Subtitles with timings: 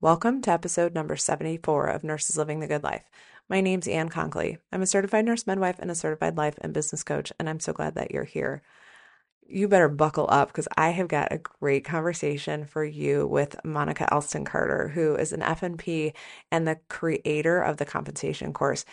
[0.00, 3.02] Welcome to episode number 74 of Nurses Living the Good Life.
[3.48, 4.58] My name's Ann Conkley.
[4.70, 7.72] I'm a certified nurse midwife and a certified life and business coach, and I'm so
[7.72, 8.62] glad that you're here.
[9.48, 14.06] You better buckle up because I have got a great conversation for you with Monica
[14.12, 16.12] Elston Carter, who is an FNP
[16.52, 18.84] and the creator of the compensation course.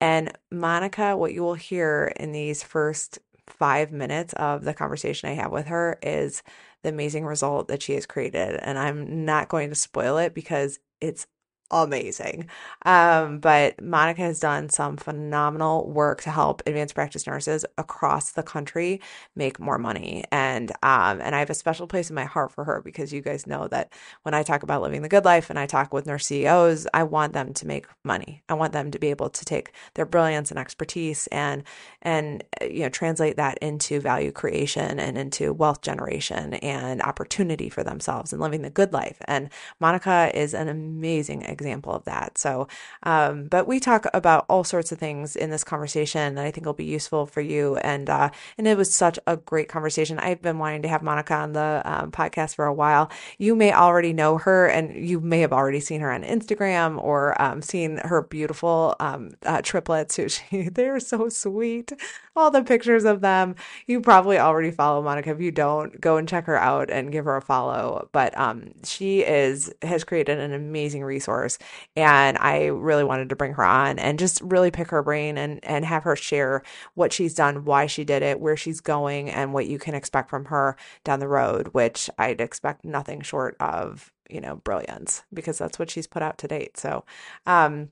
[0.00, 3.18] And Monica, what you will hear in these first
[3.48, 6.44] five minutes of the conversation I have with her is
[6.84, 8.60] the amazing result that she has created.
[8.62, 11.26] And I'm not going to spoil it because it's
[11.70, 12.48] amazing.
[12.84, 18.42] Um, but Monica has done some phenomenal work to help advanced practice nurses across the
[18.42, 19.00] country
[19.34, 20.24] make more money.
[20.30, 23.20] And um, and I have a special place in my heart for her because you
[23.22, 23.92] guys know that
[24.22, 27.02] when I talk about living the good life and I talk with nurse CEOs, I
[27.02, 28.42] want them to make money.
[28.48, 31.64] I want them to be able to take their brilliance and expertise and
[32.02, 37.82] and you know translate that into value creation and into wealth generation and opportunity for
[37.82, 39.18] themselves and living the good life.
[39.26, 39.50] And
[39.80, 42.36] Monica is an amazing example of that.
[42.36, 42.68] So,
[43.04, 46.66] um, but we talk about all sorts of things in this conversation that I think
[46.66, 47.76] will be useful for you.
[47.78, 50.18] And uh, and it was such a great conversation.
[50.18, 53.10] I've been wanting to have Monica on the um, podcast for a while.
[53.38, 57.40] You may already know her, and you may have already seen her on Instagram or
[57.40, 60.16] um, seen her beautiful um, uh, triplets.
[60.16, 61.92] Who she they're so sweet.
[62.36, 63.54] All the pictures of them.
[63.86, 65.30] You probably already follow Monica.
[65.30, 68.08] If you don't, go and check her out and give her a follow.
[68.12, 71.58] But um, she is has created an amazing resource
[71.94, 75.64] and I really wanted to bring her on and just really pick her brain and,
[75.64, 76.62] and have her share
[76.94, 80.28] what she's done, why she did it, where she's going, and what you can expect
[80.28, 85.58] from her down the road, which I'd expect nothing short of, you know, brilliance because
[85.58, 86.76] that's what she's put out to date.
[86.78, 87.04] So,
[87.46, 87.90] um,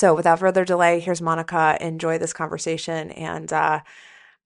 [0.00, 1.76] so without further delay, here's Monica.
[1.78, 3.80] Enjoy this conversation and, uh,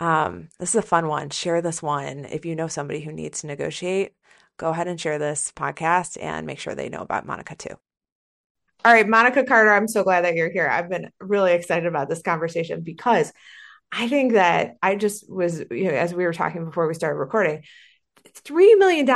[0.01, 1.31] um, this is a fun one.
[1.31, 2.25] Share this one.
[2.25, 4.15] If you know somebody who needs to negotiate,
[4.57, 7.77] go ahead and share this podcast and make sure they know about Monica too.
[8.85, 10.67] All right, Monica Carter, I'm so glad that you're here.
[10.67, 13.33] I've been really excited about this conversation because
[13.93, 17.21] I think that I just was, you know, as we were talking before we started
[17.21, 17.63] recording,
[18.45, 19.07] $3 million.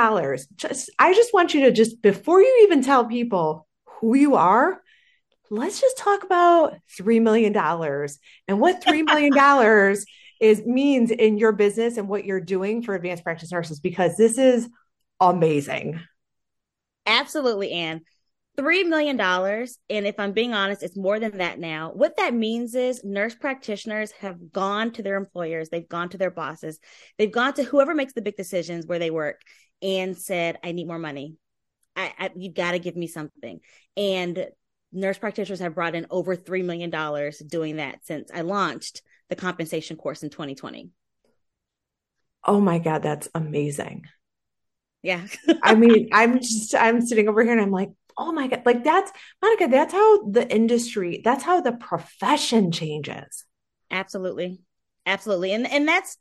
[0.55, 4.81] Just, I just want you to just, before you even tell people who you are,
[5.51, 9.97] let's just talk about $3 million and what $3 million
[10.41, 14.39] is means in your business and what you're doing for advanced practice nurses, because this
[14.39, 14.69] is
[15.21, 16.01] amazing.
[17.07, 18.03] Absolutely, Ann.
[18.59, 19.21] $3 million.
[19.21, 21.93] And if I'm being honest, it's more than that now.
[21.93, 26.31] What that means is nurse practitioners have gone to their employers, they've gone to their
[26.31, 26.79] bosses,
[27.19, 29.41] they've gone to whoever makes the big decisions where they work
[29.81, 31.37] and said, I need more money.
[31.95, 33.61] I, I you've got to give me something.
[33.97, 34.47] And
[34.93, 36.91] nurse practitioners have brought in over $3 million
[37.47, 40.91] doing that since I launched the compensation course in 2020.
[42.45, 44.05] Oh my God, that's amazing.
[45.03, 45.27] Yeah.
[45.63, 48.85] I mean, I'm just, I'm sitting over here and I'm like, oh my God, like
[48.85, 49.13] that's
[49.43, 53.45] Monica, that's how the industry, that's how the profession changes.
[53.91, 54.61] Absolutely.
[55.07, 55.53] Absolutely.
[55.53, 56.19] And and that's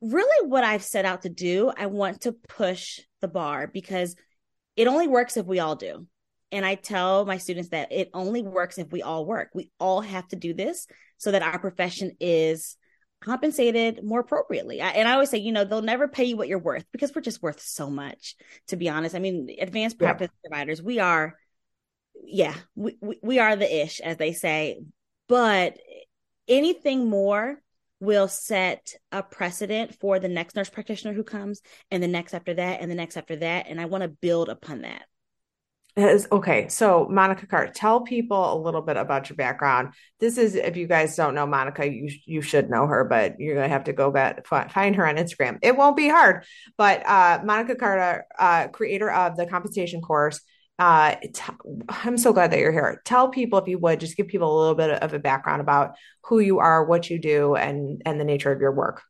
[0.00, 1.70] really what I've set out to do.
[1.76, 4.16] I want to push the bar because
[4.76, 6.06] it only works if we all do.
[6.52, 9.50] And I tell my students that it only works if we all work.
[9.54, 10.86] We all have to do this
[11.18, 12.76] so that our profession is
[13.20, 14.80] compensated more appropriately.
[14.80, 17.14] I, and I always say, you know, they'll never pay you what you're worth because
[17.14, 18.34] we're just worth so much,
[18.68, 19.14] to be honest.
[19.14, 20.48] I mean, advanced practice yeah.
[20.48, 21.36] providers, we are,
[22.24, 24.80] yeah, we, we, we are the ish, as they say.
[25.28, 25.78] But
[26.48, 27.60] anything more
[28.00, 32.54] will set a precedent for the next nurse practitioner who comes and the next after
[32.54, 33.66] that and the next after that.
[33.68, 35.02] And I want to build upon that.
[35.98, 39.94] Okay, so Monica Cart, tell people a little bit about your background.
[40.20, 43.56] This is, if you guys don't know Monica, you you should know her, but you're
[43.56, 45.58] gonna have to go back find her on Instagram.
[45.62, 46.44] It won't be hard.
[46.76, 50.40] But uh, Monica Carter, uh, creator of the compensation course.
[50.78, 51.42] Uh, t-
[51.88, 53.02] I'm so glad that you're here.
[53.04, 55.96] Tell people if you would just give people a little bit of a background about
[56.24, 59.02] who you are, what you do, and and the nature of your work.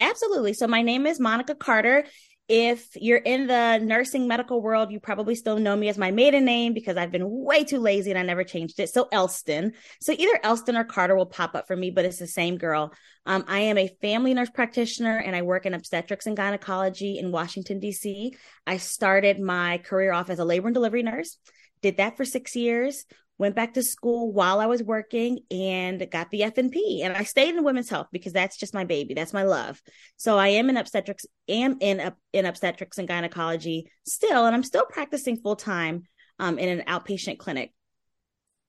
[0.00, 0.52] Absolutely.
[0.52, 2.04] So my name is Monica Carter
[2.48, 6.44] if you're in the nursing medical world, you probably still know me as my maiden
[6.44, 8.90] name because I've been way too lazy and I never changed it.
[8.90, 9.72] So Elston.
[10.00, 12.92] So either Elston or Carter will pop up for me, but it's the same girl.
[13.24, 17.30] Um, I am a family nurse practitioner and I work in obstetrics and gynecology in
[17.30, 18.34] Washington, D.C.
[18.66, 21.38] I started my career off as a labor and delivery nurse,
[21.80, 23.04] did that for six years,
[23.38, 27.02] went back to school while I was working and got the FNP.
[27.02, 29.14] And I stayed in women's health because that's just my baby.
[29.14, 29.80] That's my love.
[30.16, 34.84] So I am in obstetrics, am in in obstetrics and gynecology still, and I'm still
[34.84, 36.04] practicing full time
[36.38, 37.72] um, in an outpatient clinic.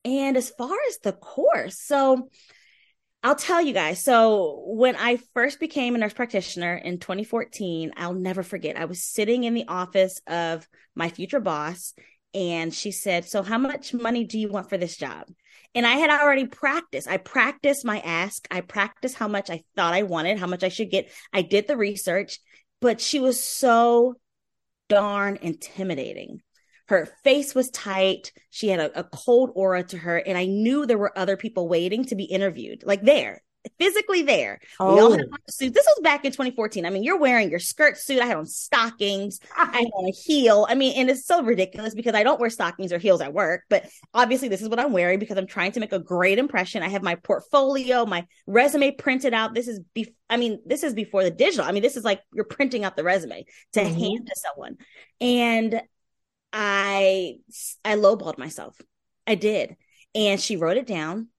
[0.05, 2.29] And as far as the course, so
[3.25, 4.03] I'll tell you guys.
[4.03, 8.77] So when I first became a nurse practitioner in 2014, I'll never forget.
[8.77, 11.93] I was sitting in the office of my future boss
[12.33, 15.27] and she said, So, how much money do you want for this job?
[15.75, 17.07] And I had already practiced.
[17.07, 18.47] I practiced my ask.
[18.51, 21.11] I practiced how much I thought I wanted, how much I should get.
[21.31, 22.39] I did the research,
[22.79, 24.15] but she was so
[24.89, 26.41] darn intimidating.
[26.87, 28.31] Her face was tight.
[28.49, 30.17] She had a, a cold aura to her.
[30.17, 33.41] And I knew there were other people waiting to be interviewed, like there
[33.79, 34.59] physically there.
[34.79, 34.93] Oh.
[34.93, 35.37] We all had oh.
[35.49, 35.73] suits.
[35.73, 36.85] This was back in 2014.
[36.85, 38.21] I mean, you're wearing your skirt suit.
[38.21, 39.39] I had on stockings.
[39.57, 40.65] I had on a heel.
[40.69, 43.63] I mean, and it's so ridiculous because I don't wear stockings or heels at work,
[43.69, 46.83] but obviously this is what I'm wearing because I'm trying to make a great impression.
[46.83, 49.53] I have my portfolio, my resume printed out.
[49.53, 51.65] This is be I mean, this is before the digital.
[51.65, 53.99] I mean, this is like you're printing out the resume to mm-hmm.
[53.99, 54.77] hand to someone.
[55.21, 55.81] And
[56.51, 57.35] I
[57.83, 58.79] I lowballed myself.
[59.25, 59.75] I did.
[60.15, 61.29] And she wrote it down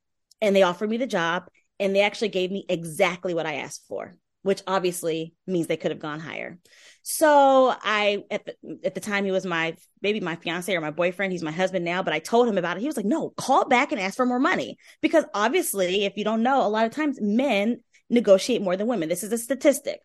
[0.41, 1.49] and they offered me the job
[1.81, 5.91] and they actually gave me exactly what I asked for, which obviously means they could
[5.91, 6.59] have gone higher.
[7.03, 10.91] So I at the at the time he was my maybe my fiance or my
[10.91, 11.33] boyfriend.
[11.33, 12.81] He's my husband now, but I told him about it.
[12.81, 16.25] He was like, "No, call back and ask for more money." Because obviously, if you
[16.25, 19.09] don't know, a lot of times men negotiate more than women.
[19.09, 20.01] This is a statistic.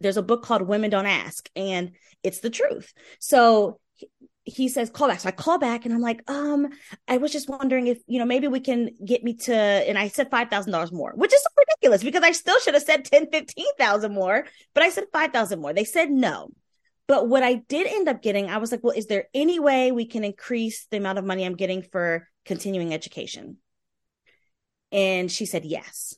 [0.00, 1.92] There's a book called Women Don't Ask, and
[2.22, 2.92] it's the truth.
[3.18, 3.80] So
[4.48, 5.20] he says call back.
[5.20, 6.68] So I call back and I'm like, um,
[7.06, 10.08] I was just wondering if, you know, maybe we can get me to, and I
[10.08, 14.46] said $5,000 more, which is ridiculous because I still should have said 10, 15,000 more,
[14.74, 15.72] but I said 5,000 more.
[15.72, 16.50] They said no.
[17.06, 19.92] But what I did end up getting, I was like, well, is there any way
[19.92, 23.58] we can increase the amount of money I'm getting for continuing education?
[24.92, 26.14] And she said yes.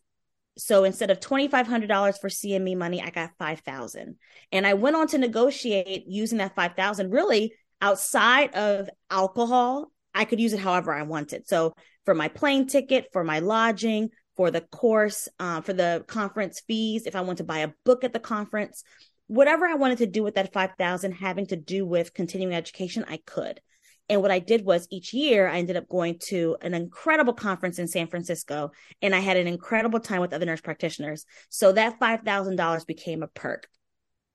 [0.59, 4.17] So instead of $2,500 for CME money, I got 5,000.
[4.53, 10.41] And I went on to negotiate using that 5,000 really outside of alcohol, I could
[10.41, 11.49] use it however I wanted.
[11.49, 11.75] So
[12.05, 17.07] for my plane ticket, for my lodging, for the course, uh, for the conference fees,
[17.07, 18.83] if I want to buy a book at the conference,
[19.27, 23.21] whatever I wanted to do with that 5,000 having to do with continuing education, I
[23.25, 23.61] could.
[24.09, 27.79] And what I did was each year I ended up going to an incredible conference
[27.79, 31.27] in San Francisco and I had an incredible time with other nurse practitioners.
[31.49, 33.69] So that $5,000 became a perk.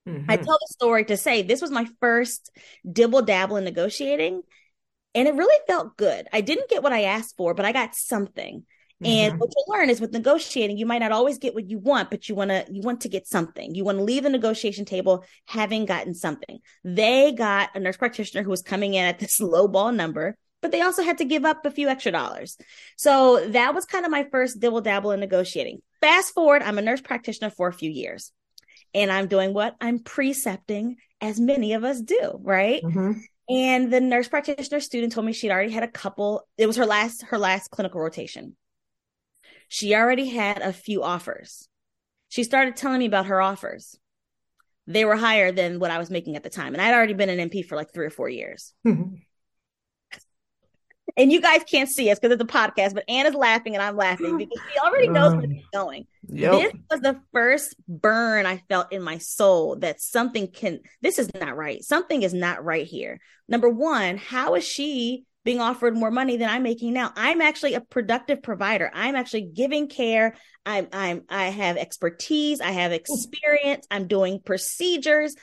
[0.08, 0.30] Mm-hmm.
[0.30, 2.52] I tell the story to say this was my first
[2.90, 4.44] dibble dabble in negotiating,
[5.16, 6.28] and it really felt good.
[6.32, 8.66] I didn't get what I asked for, but I got something.
[9.04, 9.06] Mm-hmm.
[9.06, 12.10] And what you learn is with negotiating, you might not always get what you want,
[12.10, 13.76] but you want to you want to get something.
[13.76, 16.60] You want to leave the negotiation table having gotten something.
[16.84, 20.72] They got a nurse practitioner who was coming in at this low ball number, but
[20.72, 22.58] they also had to give up a few extra dollars.
[22.96, 25.82] So that was kind of my first dibble dabble in negotiating.
[26.00, 28.32] Fast forward, I'm a nurse practitioner for a few years
[28.96, 29.76] and I'm doing what?
[29.80, 32.82] I'm precepting, as many of us do, right?
[32.82, 33.12] Mm-hmm.
[33.48, 36.48] And the nurse practitioner student told me she'd already had a couple.
[36.58, 38.56] It was her last her last clinical rotation.
[39.68, 41.68] She already had a few offers.
[42.30, 43.96] She started telling me about her offers.
[44.88, 47.30] They were higher than what I was making at the time, and I'd already been
[47.30, 48.74] an NP for like three or four years.
[51.18, 53.96] And you guys can't see us because it's a podcast, but Anna's laughing and I'm
[53.96, 56.08] laughing because she already knows where it's going.
[56.28, 56.52] Yep.
[56.52, 61.34] This was the first burn I felt in my soul that something can, this is
[61.34, 61.84] not right.
[61.84, 63.20] Something is not right here.
[63.48, 67.14] Number one, how is she being offered more money than I'm making now?
[67.16, 68.92] I'm actually a productive provider.
[68.94, 70.36] I'm actually giving care.
[70.66, 72.60] I'm, I'm, I have expertise.
[72.60, 73.88] I have experience.
[73.90, 75.36] I'm doing procedures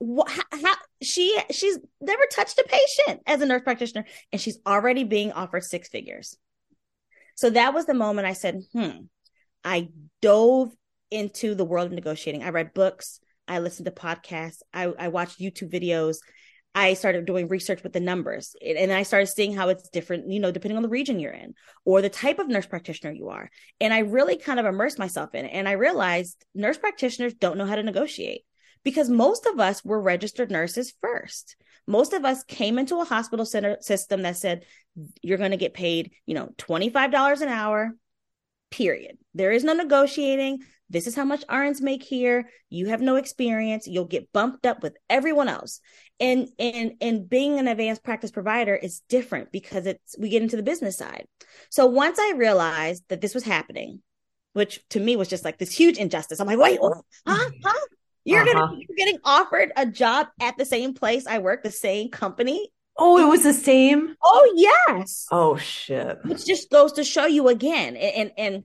[0.00, 5.04] how, how, she she's never touched a patient as a nurse practitioner and she's already
[5.04, 6.36] being offered six figures.
[7.36, 8.90] So that was the moment i said hmm
[9.64, 9.88] i
[10.22, 10.70] dove
[11.10, 12.44] into the world of negotiating.
[12.44, 13.18] I read books.
[13.48, 14.60] I listened to podcasts.
[14.72, 16.18] I, I watched youtube videos.
[16.72, 20.38] I started doing research with the numbers and i started seeing how it's different you
[20.38, 21.54] know depending on the region you're in
[21.84, 23.50] or the type of nurse practitioner you are.
[23.80, 27.58] And i really kind of immersed myself in it and i realized nurse practitioners don't
[27.58, 28.42] know how to negotiate
[28.84, 31.56] because most of us were registered nurses first.
[31.86, 34.64] Most of us came into a hospital center system that said
[35.22, 37.92] you're going to get paid, you know, $25 an hour,
[38.70, 39.18] period.
[39.34, 40.60] There is no negotiating.
[40.88, 42.48] This is how much RNs make here.
[42.68, 43.86] You have no experience.
[43.86, 45.80] You'll get bumped up with everyone else.
[46.18, 50.56] And and and being an advanced practice provider is different because it's we get into
[50.56, 51.26] the business side.
[51.70, 54.02] So once I realized that this was happening,
[54.52, 56.40] which to me was just like this huge injustice.
[56.40, 56.78] I'm like, wait,
[57.26, 57.50] huh?
[57.64, 57.86] Huh?
[58.30, 58.66] You're uh-huh.
[58.66, 62.72] gonna you're getting offered a job at the same place I work, the same company.
[62.96, 64.14] Oh, it was the same.
[64.22, 65.26] Oh yes.
[65.32, 66.18] Oh shit.
[66.24, 68.64] Which just goes to show you again, and and, and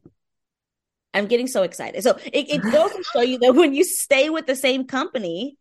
[1.13, 2.03] I'm getting so excited.
[2.03, 5.57] So it, it goes to show you that when you stay with the same company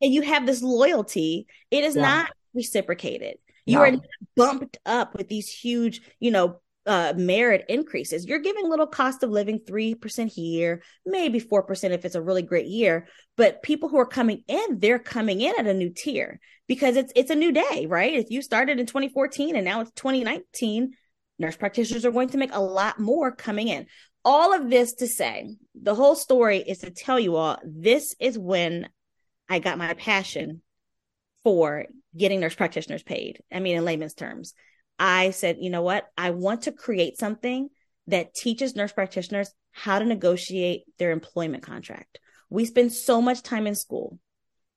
[0.00, 2.02] and you have this loyalty, it is yeah.
[2.02, 3.38] not reciprocated.
[3.66, 3.82] You no.
[3.82, 3.92] are
[4.36, 8.26] bumped up with these huge, you know, uh, merit increases.
[8.26, 12.66] You're giving little cost of living 3% here, maybe 4% if it's a really great
[12.66, 13.06] year.
[13.36, 17.12] But people who are coming in, they're coming in at a new tier because it's
[17.14, 18.14] it's a new day, right?
[18.14, 20.92] If you started in 2014 and now it's 2019,
[21.38, 23.86] nurse practitioners are going to make a lot more coming in.
[24.24, 28.38] All of this to say, the whole story is to tell you all this is
[28.38, 28.88] when
[29.48, 30.62] I got my passion
[31.42, 33.40] for getting nurse practitioners paid.
[33.50, 34.54] I mean, in layman's terms
[35.00, 36.06] I said, you know what?
[36.16, 37.70] I want to create something
[38.08, 42.20] that teaches nurse practitioners how to negotiate their employment contract.
[42.50, 44.18] We spend so much time in school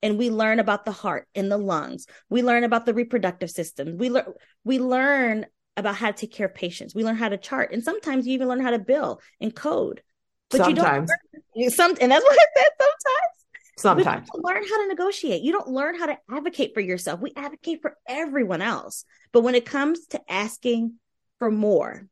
[0.02, 2.06] and we learn about the heart and the lungs.
[2.30, 3.98] We learn about the reproductive system.
[3.98, 4.32] We learn
[4.64, 6.94] we learn about how to take care of patients.
[6.94, 10.02] We learn how to chart, and sometimes you even learn how to bill and code.
[10.50, 11.10] But sometimes.
[11.54, 12.68] you don't some, and that's what I said.
[12.78, 13.33] Sometimes
[13.76, 14.28] Sometimes.
[14.34, 15.42] learn how to negotiate.
[15.42, 17.20] You don't learn how to advocate for yourself.
[17.20, 19.04] We advocate for everyone else.
[19.32, 20.94] But when it comes to asking
[21.38, 22.06] for more,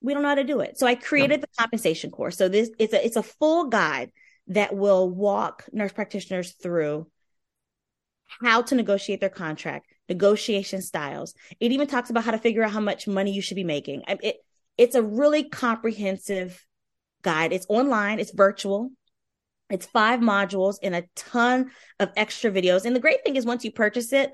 [0.00, 0.78] we don't know how to do it.
[0.78, 1.42] So I created no.
[1.42, 2.36] the compensation course.
[2.36, 4.10] So this it's a it's a full guide
[4.48, 7.06] that will walk nurse practitioners through
[8.26, 11.34] how to negotiate their contract, negotiation styles.
[11.60, 14.02] It even talks about how to figure out how much money you should be making.
[14.08, 14.36] It,
[14.76, 16.64] it's a really comprehensive
[17.22, 17.52] guide.
[17.52, 18.90] It's online, it's virtual.
[19.74, 22.84] It's five modules and a ton of extra videos.
[22.84, 24.32] And the great thing is, once you purchase it,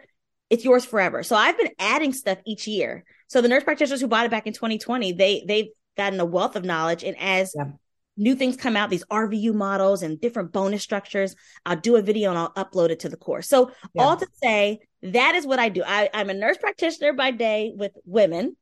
[0.50, 1.22] it's yours forever.
[1.22, 3.04] So I've been adding stuff each year.
[3.28, 6.56] So the nurse practitioners who bought it back in 2020, they they've gotten a wealth
[6.56, 7.04] of knowledge.
[7.04, 7.70] And as yeah.
[8.16, 12.30] new things come out, these RVU models and different bonus structures, I'll do a video
[12.30, 13.48] and I'll upload it to the course.
[13.48, 14.02] So yeah.
[14.02, 15.82] all to say, that is what I do.
[15.86, 18.56] I, I'm a nurse practitioner by day with women.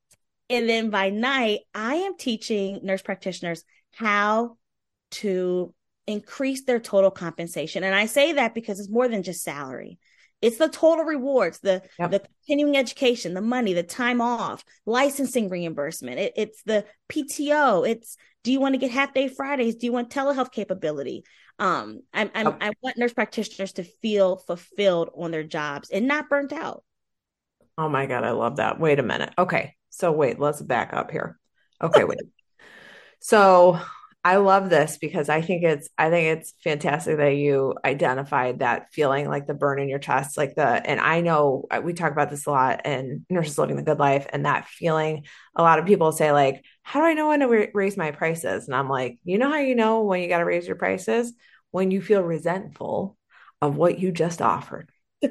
[0.50, 4.56] And then by night, I am teaching nurse practitioners how
[5.10, 5.74] to
[6.08, 7.84] increase their total compensation.
[7.84, 9.98] And I say that because it's more than just salary.
[10.40, 12.10] It's the total rewards, the yep.
[12.10, 16.18] the continuing education, the money, the time off, licensing reimbursement.
[16.18, 17.88] It, it's the PTO.
[17.88, 19.74] It's do you want to get half day Fridays?
[19.74, 21.24] Do you want telehealth capability?
[21.58, 26.28] Um, I'm, I'm I want nurse practitioners to feel fulfilled on their jobs and not
[26.28, 26.84] burnt out.
[27.76, 28.78] Oh my god, I love that.
[28.78, 29.34] Wait a minute.
[29.36, 31.38] Okay, so wait, let's back up here.
[31.82, 32.20] Okay, wait.
[33.20, 33.80] so
[34.28, 38.92] I love this because I think it's I think it's fantastic that you identified that
[38.92, 42.12] feeling like the burn in your chest, like the and I know uh, we talk
[42.12, 45.24] about this a lot in nurses living the good life and that feeling.
[45.56, 48.66] A lot of people say like, "How do I know when to raise my prices?"
[48.66, 51.32] And I'm like, you know how you know when you got to raise your prices
[51.70, 53.16] when you feel resentful
[53.62, 54.90] of what you just offered.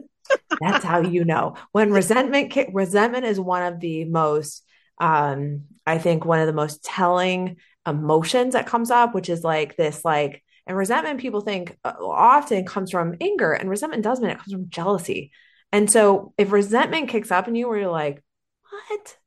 [0.59, 4.63] That's how you know when resentment resentment is one of the most
[4.99, 9.75] um, I think one of the most telling emotions that comes up, which is like
[9.77, 14.37] this, like, and resentment people think uh, often comes from anger, and resentment doesn't, it
[14.37, 15.31] comes from jealousy.
[15.71, 18.23] And so if resentment kicks up in you where you're like,
[18.69, 19.17] what?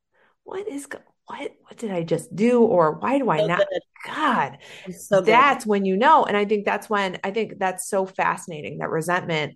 [0.43, 0.87] What is
[1.25, 2.61] what what did I just do?
[2.61, 3.81] Or why do I so not good.
[4.05, 4.57] God?
[4.91, 5.69] So that's good.
[5.69, 6.25] when you know.
[6.25, 9.55] And I think that's when I think that's so fascinating that resentment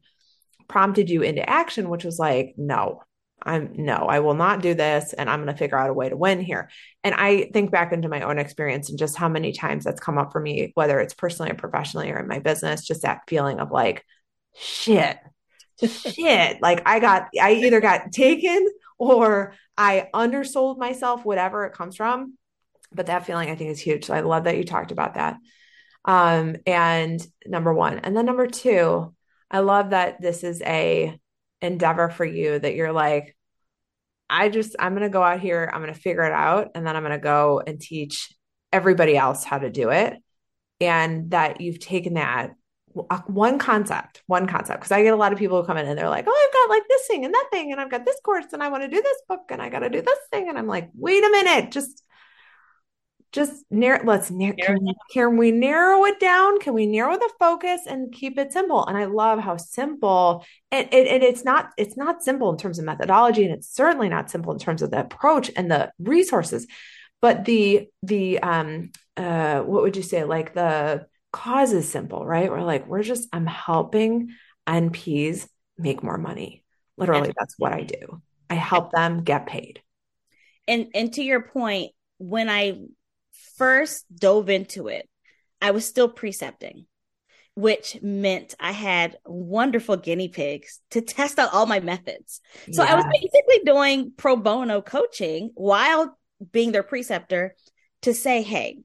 [0.68, 3.02] prompted you into action, which was like, no,
[3.42, 5.14] I'm no, I will not do this.
[5.14, 6.70] And I'm going to figure out a way to win here.
[7.04, 10.18] And I think back into my own experience and just how many times that's come
[10.18, 13.60] up for me, whether it's personally or professionally or in my business, just that feeling
[13.60, 14.04] of like,
[14.56, 15.18] shit,
[15.80, 16.58] shit.
[16.62, 22.38] Like I got, I either got taken or I undersold myself, whatever it comes from.
[22.92, 24.06] But that feeling I think is huge.
[24.06, 25.38] So I love that you talked about that.
[26.06, 28.00] Um, and number one.
[28.00, 29.14] And then number two,
[29.52, 31.20] I love that this is a
[31.66, 33.36] endeavor for you that you're like,
[34.30, 36.86] I just, I'm going to go out here, I'm going to figure it out, and
[36.86, 38.34] then I'm going to go and teach
[38.72, 40.18] everybody else how to do it.
[40.82, 42.52] And that you've taken that
[43.10, 44.82] uh, one concept, one concept.
[44.82, 46.54] Cause I get a lot of people who come in and they're like, oh, I've
[46.54, 48.84] got like this thing and that thing, and I've got this course, and I want
[48.84, 50.50] to do this book, and I got to do this thing.
[50.50, 52.04] And I'm like, wait a minute, just
[53.36, 56.58] just narrow let's narrow can, we, can we narrow it down?
[56.60, 58.86] Can we narrow the focus and keep it simple?
[58.86, 62.80] And i love how simple and, and, and it's not it's not simple in terms
[62.80, 66.66] of methodology and it's certainly not simple in terms of the approach and the resources.
[67.22, 70.24] But the the um uh what would you say?
[70.24, 72.50] Like the cause is simple right?
[72.50, 74.30] We're like we're just i'm helping
[74.66, 75.46] nps
[75.78, 76.64] make more money.
[76.98, 78.22] Literally that's what i do.
[78.50, 79.82] I help them get paid.
[80.70, 82.80] And and to your point when I
[83.58, 85.08] first dove into it,
[85.62, 86.86] I was still precepting,
[87.56, 92.42] which meant I had wonderful guinea pigs to test out all my methods.
[92.72, 96.18] So I was basically doing pro bono coaching while
[96.52, 97.56] being their preceptor
[98.02, 98.80] to say, hey,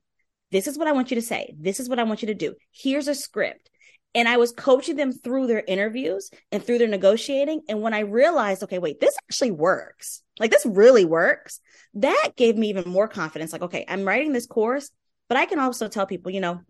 [0.50, 1.54] this is what I want you to say.
[1.58, 2.54] This is what I want you to do.
[2.72, 3.69] Here's a script.
[4.14, 7.62] And I was coaching them through their interviews and through their negotiating.
[7.68, 11.60] And when I realized, okay, wait, this actually works, like this really works,
[11.94, 13.52] that gave me even more confidence.
[13.52, 14.90] Like, okay, I'm writing this course,
[15.28, 16.60] but I can also tell people, you know,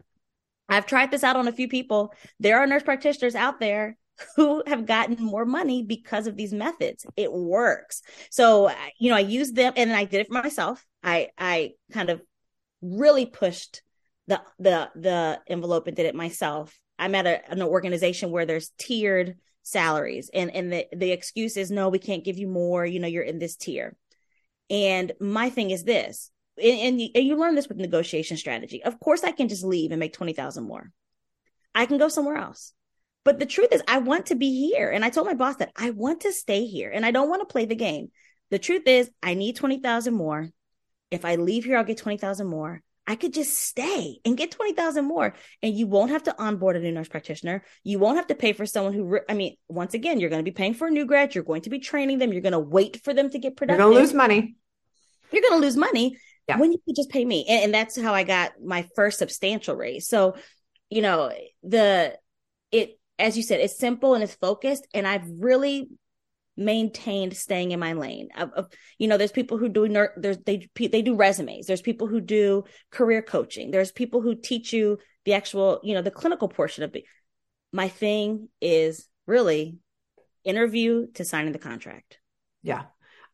[0.68, 2.14] I've tried this out on a few people.
[2.38, 3.96] There are nurse practitioners out there
[4.36, 7.06] who have gotten more money because of these methods.
[7.16, 8.02] It works.
[8.30, 10.84] So, you know, I used them and I did it for myself.
[11.02, 12.20] I I kind of
[12.82, 13.82] really pushed
[14.26, 18.70] the the the envelope and did it myself I'm at a, an organization where there's
[18.78, 22.84] tiered salaries and and the the excuse is no we can't give you more.
[22.84, 23.96] You know you're in this tier.
[24.68, 28.84] And my thing is this and, and, you, and you learn this with negotiation strategy.
[28.84, 30.92] Of course i can just leave and make 20000 more.
[31.74, 32.74] I can go somewhere else.
[33.24, 34.90] But the truth is i want to be here.
[34.90, 37.40] And i told my boss that i want to stay here and i don't want
[37.40, 38.10] to play the game.
[38.50, 40.50] The truth is i need 20000 more.
[41.10, 45.04] If i leave here i'll get 20000 more I could just stay and get 20,000
[45.04, 47.64] more and you won't have to onboard a new nurse practitioner.
[47.82, 50.44] You won't have to pay for someone who, re- I mean, once again, you're going
[50.44, 51.34] to be paying for a new grad.
[51.34, 52.32] You're going to be training them.
[52.32, 53.80] You're going to wait for them to get productive.
[53.80, 54.54] You're going to lose money.
[55.32, 56.58] You're going to lose money yeah.
[56.58, 57.46] when you could just pay me.
[57.48, 60.06] And, and that's how I got my first substantial raise.
[60.06, 60.36] So,
[60.88, 61.32] you know,
[61.64, 62.16] the,
[62.70, 64.86] it, as you said, it's simple and it's focused.
[64.94, 65.88] And I've really
[66.60, 68.28] maintained staying in my lane.
[68.36, 68.66] Of, of,
[68.98, 71.66] you know, there's people who do ner- there's they they do resumes.
[71.66, 73.70] There's people who do career coaching.
[73.70, 77.04] There's people who teach you the actual, you know, the clinical portion of it.
[77.72, 79.78] My thing is really
[80.44, 82.18] interview to signing the contract.
[82.62, 82.84] Yeah.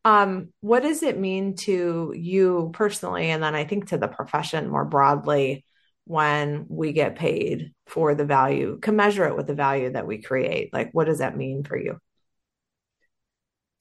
[0.05, 4.69] Um, what does it mean to you personally, and then I think to the profession
[4.69, 5.65] more broadly,
[6.05, 10.21] when we get paid for the value, can measure it with the value that we
[10.21, 10.73] create?
[10.73, 11.99] Like, what does that mean for you?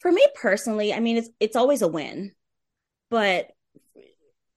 [0.01, 2.33] For me personally, I mean, it's it's always a win,
[3.11, 3.51] but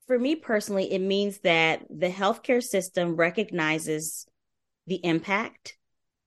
[0.08, 4.26] for me personally, it means that the healthcare system recognizes
[4.88, 5.78] the impact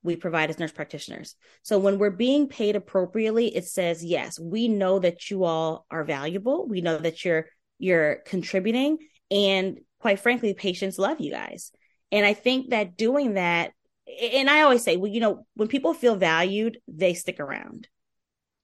[0.05, 1.35] we provide as nurse practitioners.
[1.63, 6.05] So when we're being paid appropriately, it says, yes, we know that you all are
[6.05, 6.67] valuable.
[6.67, 7.47] We know that you're
[7.79, 8.99] you're contributing
[9.31, 11.73] and quite frankly, patients love you guys.
[12.11, 13.73] And I think that doing that
[14.21, 17.89] and I always say, well, you know, when people feel valued, they stick around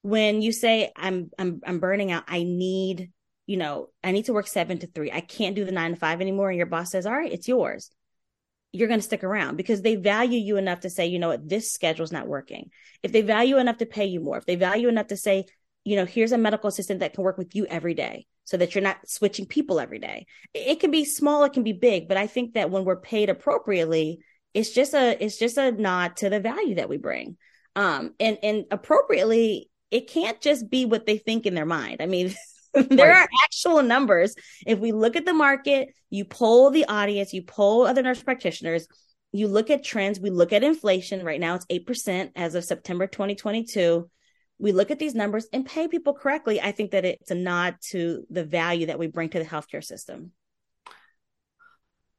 [0.01, 3.11] when you say i'm i'm i'm burning out i need
[3.47, 5.97] you know i need to work 7 to 3 i can't do the 9 to
[5.97, 6.49] 5 anymore.
[6.49, 7.91] And your boss says all right it's yours.
[8.71, 11.47] You're going to stick around because they value you enough to say you know what?
[11.49, 12.69] This schedule's not working.
[13.01, 15.45] If they value enough to pay you more if they value enough to say
[15.83, 18.73] you know here's a medical assistant that can work with you every day so that
[18.73, 20.27] you're not switching people every day.
[20.53, 23.29] It can be small it can be big but i think that when we're paid
[23.29, 24.19] appropriately
[24.53, 27.37] it's just a it's just a nod to the value that we bring.
[27.75, 31.97] Um and and appropriately it can't just be what they think in their mind.
[32.01, 32.33] I mean,
[32.73, 34.35] there are actual numbers.
[34.65, 38.87] If we look at the market, you poll the audience, you poll other nurse practitioners,
[39.31, 41.23] you look at trends, we look at inflation.
[41.23, 44.09] Right now it's 8% as of September 2022.
[44.57, 46.59] We look at these numbers and pay people correctly.
[46.59, 49.83] I think that it's a nod to the value that we bring to the healthcare
[49.83, 50.31] system.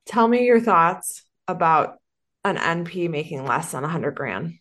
[0.06, 1.98] Tell me your thoughts about
[2.44, 4.59] an NP making less than 100 grand.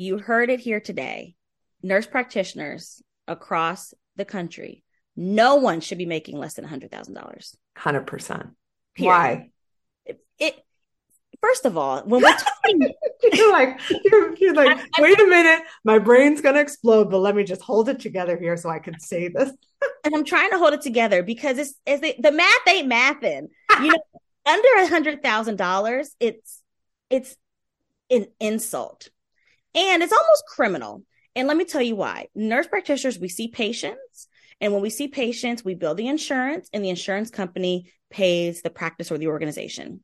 [0.00, 1.34] You heard it here today.
[1.82, 4.82] Nurse practitioners across the country,
[5.14, 7.54] no one should be making less than $100,000.
[7.76, 8.50] 100%.
[8.96, 9.50] Why?
[10.06, 10.64] It, it,
[11.42, 12.94] first of all, when we're talking,
[13.34, 17.36] you're like, you're, you're like, I, wait a minute, my brain's gonna explode, but let
[17.36, 19.52] me just hold it together here so I can say this.
[20.04, 23.48] and I'm trying to hold it together because it's, it's the, the math ain't mathing.
[23.82, 23.98] You know,
[24.46, 26.62] under a hundred thousand dollars, it's
[27.10, 27.36] it's
[28.08, 29.10] an insult
[29.74, 31.02] and it's almost criminal.
[31.36, 32.26] And let me tell you why.
[32.34, 34.28] Nurse practitioners, we see patients.
[34.60, 38.70] And when we see patients, we bill the insurance, and the insurance company pays the
[38.70, 40.00] practice or the organization.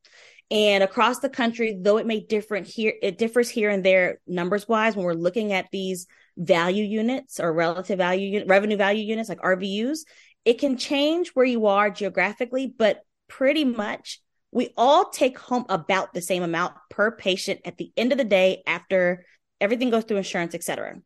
[0.51, 4.69] And across the country, though it may differ here, it differs here and there numbers
[4.69, 9.41] wise when we're looking at these value units or relative value revenue value units like
[9.41, 10.01] RVUs.
[10.45, 14.21] It can change where you are geographically, but pretty much
[14.53, 18.25] we all take home about the same amount per patient at the end of the
[18.25, 19.27] day after
[19.61, 20.97] everything goes through insurance, etc.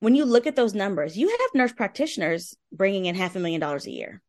[0.00, 3.60] When you look at those numbers, you have nurse practitioners bringing in half a million
[3.60, 4.22] dollars a year.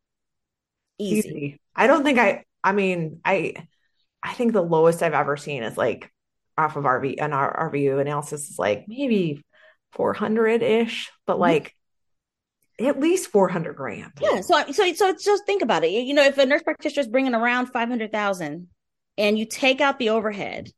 [0.98, 1.30] Easy.
[1.30, 1.62] Easy.
[1.76, 2.46] I don't think I.
[2.64, 3.54] I mean, I.
[4.24, 6.12] I think the lowest I've ever seen is like
[6.58, 9.44] off of RV and our RVU analysis is like maybe
[9.92, 11.42] 400 ish, but mm-hmm.
[11.42, 11.76] like
[12.80, 14.12] at least 400 grand.
[14.20, 14.42] Yeah.
[14.42, 15.90] So, so, so just think about it.
[15.92, 18.68] You know, if a nurse practitioner is bringing around 500,000
[19.18, 20.72] and you take out the overhead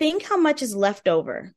[0.00, 1.54] think how much is left over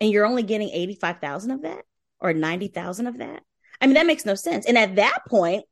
[0.00, 1.84] and you're only getting 85,000 of that
[2.20, 3.42] or 90,000 of that.
[3.80, 4.64] I mean, that makes no sense.
[4.64, 5.64] And at that point,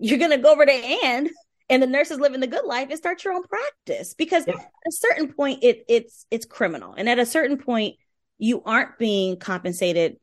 [0.00, 1.28] you're going to go over to Ann
[1.68, 4.54] and the nurses living the good life and start your own practice because yeah.
[4.54, 7.96] at a certain point it it's it's criminal and at a certain point
[8.38, 10.16] you aren't being compensated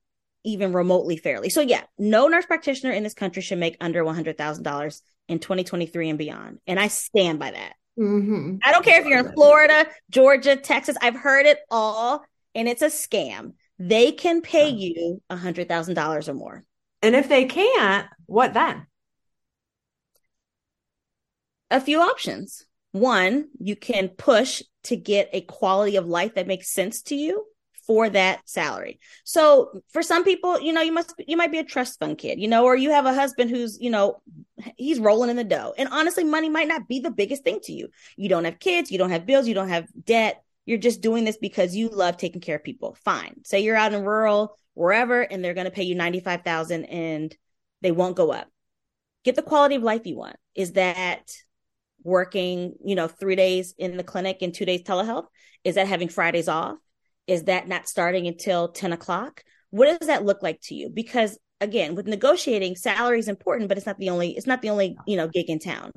[0.43, 5.01] even remotely fairly so yeah no nurse practitioner in this country should make under $100000
[5.27, 8.57] in 2023 and beyond and i stand by that mm-hmm.
[8.63, 12.81] i don't care if you're in florida georgia texas i've heard it all and it's
[12.81, 13.53] a scam.
[13.77, 16.63] They can pay you a $100000 or more.
[17.01, 18.87] And if they can't what then?
[21.69, 22.65] A few options.
[22.93, 27.45] One, you can push to get a quality of life that makes sense to you
[27.85, 28.99] for that salary.
[29.23, 32.39] So for some people, you know, you must you might be a trust fund kid,
[32.39, 34.21] you know, or you have a husband who's, you know,
[34.77, 35.73] he's rolling in the dough.
[35.77, 37.89] And honestly, money might not be the biggest thing to you.
[38.17, 40.41] You don't have kids, you don't have bills, you don't have debt.
[40.65, 42.97] You're just doing this because you love taking care of people.
[43.03, 43.41] Fine.
[43.43, 47.35] Say you're out in rural wherever and they're going to pay you 95,000 and
[47.81, 48.47] they won't go up.
[49.23, 50.37] Get the quality of life you want.
[50.55, 51.31] Is that
[52.03, 55.25] working, you know, three days in the clinic and two days telehealth?
[55.63, 56.77] Is that having Fridays off?
[57.27, 59.43] Is that not starting until 10 o'clock?
[59.69, 60.89] What does that look like to you?
[60.89, 64.69] Because again, with negotiating, salary is important, but it's not the only, it's not the
[64.69, 65.91] only, you know, gig in town.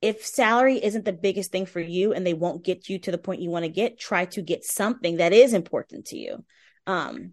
[0.00, 3.18] If salary isn't the biggest thing for you and they won't get you to the
[3.18, 6.44] point you want to get, try to get something that is important to you.
[6.86, 7.32] Um,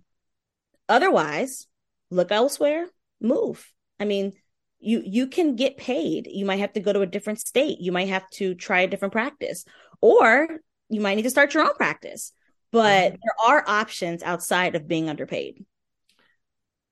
[0.88, 1.68] otherwise,
[2.10, 2.88] look elsewhere,
[3.20, 3.70] move.
[4.00, 4.34] I mean,
[4.82, 7.92] you you can get paid you might have to go to a different state you
[7.92, 9.64] might have to try a different practice
[10.02, 10.48] or
[10.90, 12.34] you might need to start your own practice
[12.72, 13.16] but mm-hmm.
[13.22, 15.66] there are options outside of being underpaid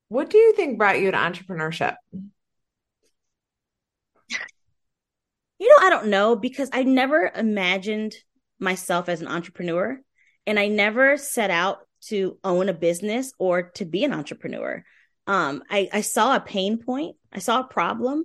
[0.07, 1.95] what do you think brought you to entrepreneurship
[5.59, 8.13] you know i don't know because i never imagined
[8.59, 9.99] myself as an entrepreneur
[10.45, 14.83] and i never set out to own a business or to be an entrepreneur
[15.29, 18.23] um, I, I saw a pain point, I saw a problem,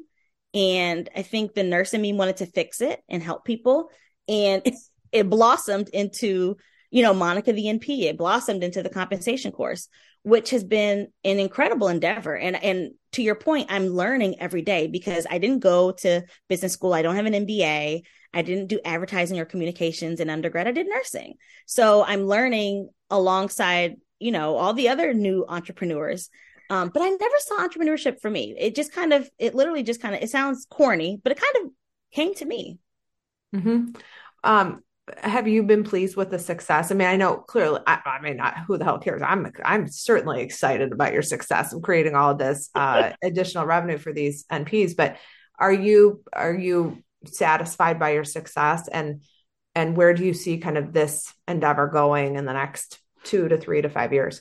[0.55, 3.91] and I think the nurse in me wanted to fix it and help people.
[4.27, 4.75] And it,
[5.13, 6.57] it blossomed into,
[6.95, 8.05] you know, Monica the NP.
[8.05, 9.89] It blossomed into the compensation course,
[10.23, 12.37] which has been an incredible endeavor.
[12.37, 16.73] And and to your point, I'm learning every day because I didn't go to business
[16.73, 16.95] school.
[16.95, 18.03] I don't have an MBA.
[18.33, 20.69] I didn't do advertising or communications in undergrad.
[20.69, 21.35] I did nursing.
[21.67, 26.31] So I'm learning alongside, you know, all the other new entrepreneurs
[26.71, 28.55] um, but I never saw entrepreneurship for me.
[28.59, 31.67] It just kind of, it literally just kind of, it sounds corny, but it kind
[31.67, 31.73] of
[32.11, 32.79] came to me.
[33.55, 33.91] Mm-hmm.
[34.43, 34.83] Um,
[35.19, 36.91] have you been pleased with the success?
[36.91, 37.81] I mean, I know clearly.
[37.87, 39.23] I, I, mean, not who the hell cares?
[39.23, 43.99] I'm I'm certainly excited about your success of creating all of this uh, additional revenue
[43.99, 44.97] for these NPs.
[44.97, 45.17] But
[45.59, 49.23] are you are you satisfied by your success and
[49.75, 53.59] and where do you see kind of this endeavor going in the next two to
[53.59, 54.41] three to five years?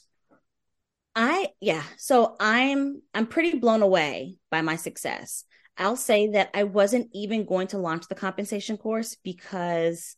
[1.15, 5.43] I yeah, so I'm I'm pretty blown away by my success.
[5.77, 10.15] I'll say that I wasn't even going to launch the compensation course because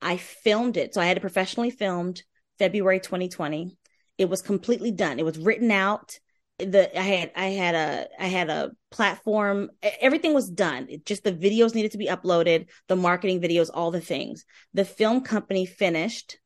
[0.00, 0.94] I filmed it.
[0.94, 2.22] So I had it professionally filmed
[2.58, 3.76] February 2020.
[4.18, 5.18] It was completely done.
[5.18, 6.18] It was written out.
[6.58, 9.70] The I had I had a I had a platform.
[10.00, 10.86] Everything was done.
[10.88, 14.46] It just the videos needed to be uploaded, the marketing videos, all the things.
[14.72, 16.38] The film company finished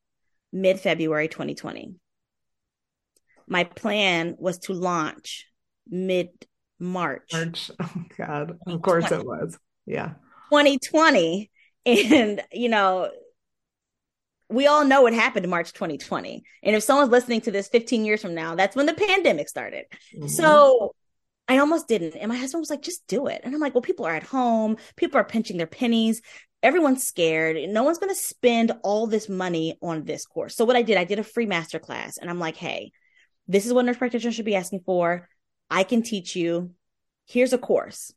[0.53, 1.95] mid February 2020
[3.51, 5.47] my plan was to launch
[5.87, 6.29] mid
[6.79, 7.33] March.
[7.35, 7.71] March.
[7.81, 8.59] Oh God.
[8.67, 9.59] Of course it was.
[9.85, 10.15] Yeah.
[10.51, 11.51] 2020.
[11.85, 13.11] And, you know,
[14.51, 16.43] we all know what happened in March 2020.
[16.63, 19.85] And if someone's listening to this 15 years from now, that's when the pandemic started.
[20.15, 20.27] Mm-hmm.
[20.27, 20.95] So
[21.49, 22.17] I almost didn't.
[22.17, 23.41] And my husband was like, just do it.
[23.45, 26.21] And I'm like, well, people are at home, people are pinching their pennies.
[26.63, 27.57] Everyone's scared.
[27.71, 30.57] No one's going to spend all this money on this course.
[30.57, 32.93] So what I did, I did a free masterclass and I'm like, hey,
[33.49, 35.29] this is what nurse practitioners should be asking for.
[35.71, 36.73] I can teach you.
[37.27, 38.13] Here's a course.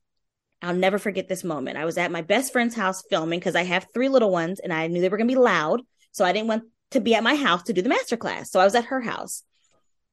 [0.62, 1.78] I'll never forget this moment.
[1.78, 4.74] I was at my best friend's house filming because I have three little ones and
[4.74, 5.82] I knew they were going to be loud.
[6.14, 8.50] So I didn't want to be at my house to do the master class.
[8.50, 9.44] So I was at her house.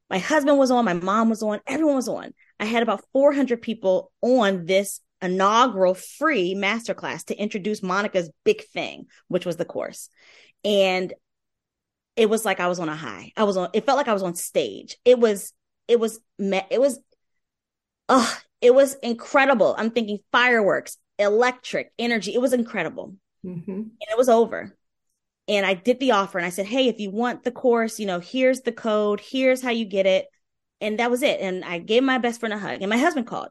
[0.09, 2.35] My husband was on, my mom was on, everyone was on.
[2.59, 9.07] I had about 400 people on this inaugural free masterclass to introduce Monica's big thing,
[9.29, 10.09] which was the course.
[10.65, 11.13] And
[12.17, 13.33] it was like I was on a high.
[13.37, 14.97] I was on, it felt like I was on stage.
[15.05, 15.53] It was,
[15.87, 16.99] it was, it was,
[18.09, 19.75] oh, it was incredible.
[19.79, 22.35] I'm thinking fireworks, electric energy.
[22.35, 23.15] It was incredible.
[23.45, 23.71] Mm-hmm.
[23.71, 24.77] And it was over.
[25.51, 28.07] And I did the offer and I said, Hey, if you want the course, you
[28.07, 30.29] know, here's the code, here's how you get it.
[30.81, 31.41] And that was it.
[31.41, 33.49] And I gave my best friend a hug and my husband called.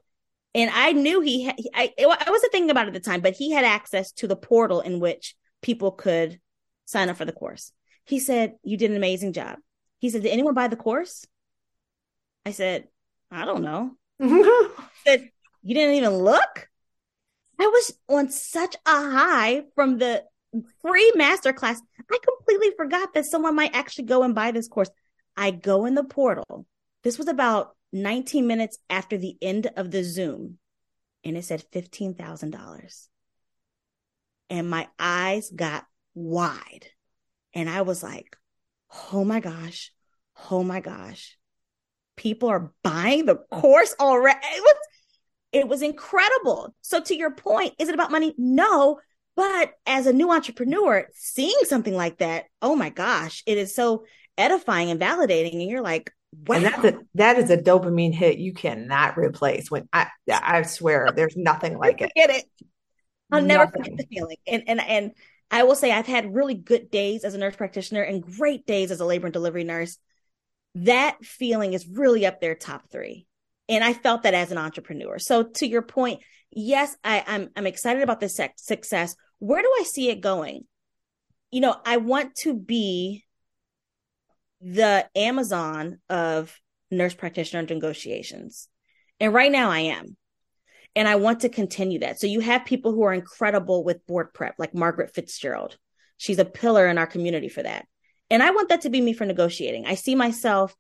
[0.56, 3.36] And I knew he, had, I, I wasn't thinking about it at the time, but
[3.36, 6.40] he had access to the portal in which people could
[6.86, 7.74] sign up for the course.
[8.06, 9.60] He said, You did an amazing job.
[10.00, 11.26] He said, Did anyone buy the course?
[12.46, 12.88] I said,
[13.30, 13.92] I don't know.
[15.06, 15.30] said,
[15.64, 16.70] You didn't even look?
[17.60, 20.24] I was on such a high from the
[20.82, 21.78] free masterclass.
[22.12, 24.90] I completely forgot that someone might actually go and buy this course.
[25.38, 26.66] I go in the portal.
[27.04, 30.58] This was about 19 minutes after the end of the Zoom,
[31.24, 33.08] and it said $15,000.
[34.50, 36.88] And my eyes got wide.
[37.54, 38.36] And I was like,
[39.14, 39.92] oh my gosh,
[40.52, 41.38] oh my gosh.
[42.16, 44.40] People are buying the course already.
[44.44, 44.76] It was,
[45.52, 46.76] it was incredible.
[46.82, 48.36] So, to your point, is it about money?
[48.38, 49.00] No.
[49.36, 54.06] But as a new entrepreneur, seeing something like that, oh my gosh, it is so
[54.38, 55.54] edifying and validating.
[55.54, 56.12] And you're like,
[56.48, 56.58] wow.
[56.58, 59.72] And that's a, that is a dopamine hit you cannot replace.
[59.72, 62.12] When I, I swear, there's nothing like it.
[62.16, 62.46] Get it?
[63.32, 64.38] I'll never forget the feeling.
[64.48, 65.12] And and and
[65.52, 68.92] I will say I've had really good days as a nurse practitioner and great days
[68.92, 69.98] as a labor and delivery nurse.
[70.76, 73.28] That feeling is really up there top three.
[73.70, 75.20] And I felt that as an entrepreneur.
[75.20, 79.16] So to your point, yes, I, I'm I'm excited about this success.
[79.38, 80.64] Where do I see it going?
[81.52, 83.24] You know, I want to be
[84.60, 86.60] the Amazon of
[86.92, 88.68] nurse practitioner negotiations.
[89.20, 90.18] And right now I am.
[90.96, 92.20] And I want to continue that.
[92.20, 95.78] So you have people who are incredible with board prep, like Margaret Fitzgerald.
[96.18, 97.86] She's a pillar in our community for that.
[98.30, 99.86] And I want that to be me for negotiating.
[99.86, 100.76] I see myself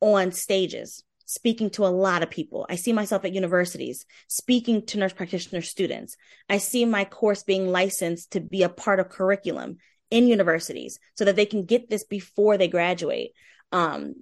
[0.00, 2.64] on stages speaking to a lot of people.
[2.70, 6.16] I see myself at universities speaking to nurse practitioner students.
[6.48, 9.76] I see my course being licensed to be a part of curriculum
[10.10, 13.32] in universities so that they can get this before they graduate.
[13.72, 14.14] Um,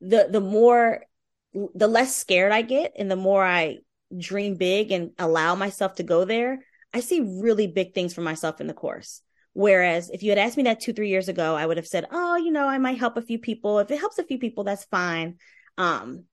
[0.00, 1.04] the the more
[1.52, 3.78] the less scared I get and the more I
[4.18, 8.60] dream big and allow myself to go there, I see really big things for myself
[8.60, 9.22] in the course.
[9.52, 12.08] Whereas if you had asked me that two, three years ago, I would have said,
[12.10, 13.78] Oh, you know, I might help a few people.
[13.78, 15.36] If it helps a few people, that's fine.
[15.78, 16.24] Um,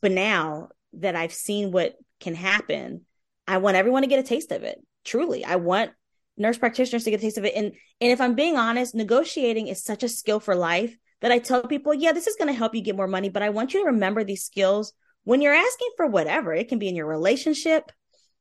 [0.00, 3.02] but now that I've seen what can happen,
[3.46, 4.78] I want everyone to get a taste of it.
[5.04, 5.44] Truly.
[5.44, 5.90] I want
[6.36, 7.54] nurse practitioners to get a taste of it.
[7.54, 11.38] And and if I'm being honest, negotiating is such a skill for life that I
[11.38, 13.74] tell people, yeah, this is going to help you get more money, but I want
[13.74, 14.92] you to remember these skills
[15.24, 16.54] when you're asking for whatever.
[16.54, 17.92] It can be in your relationship,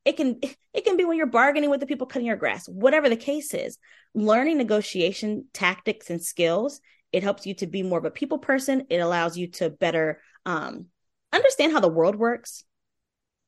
[0.06, 0.40] it can
[0.74, 3.54] it can be when you're bargaining with the people cutting your grass, whatever the case
[3.54, 3.78] is.
[4.16, 6.80] Learning negotiation tactics and skills,
[7.12, 8.88] it helps you to be more of a people person.
[8.90, 10.88] It allows you to better um,
[11.34, 12.64] understand how the world works,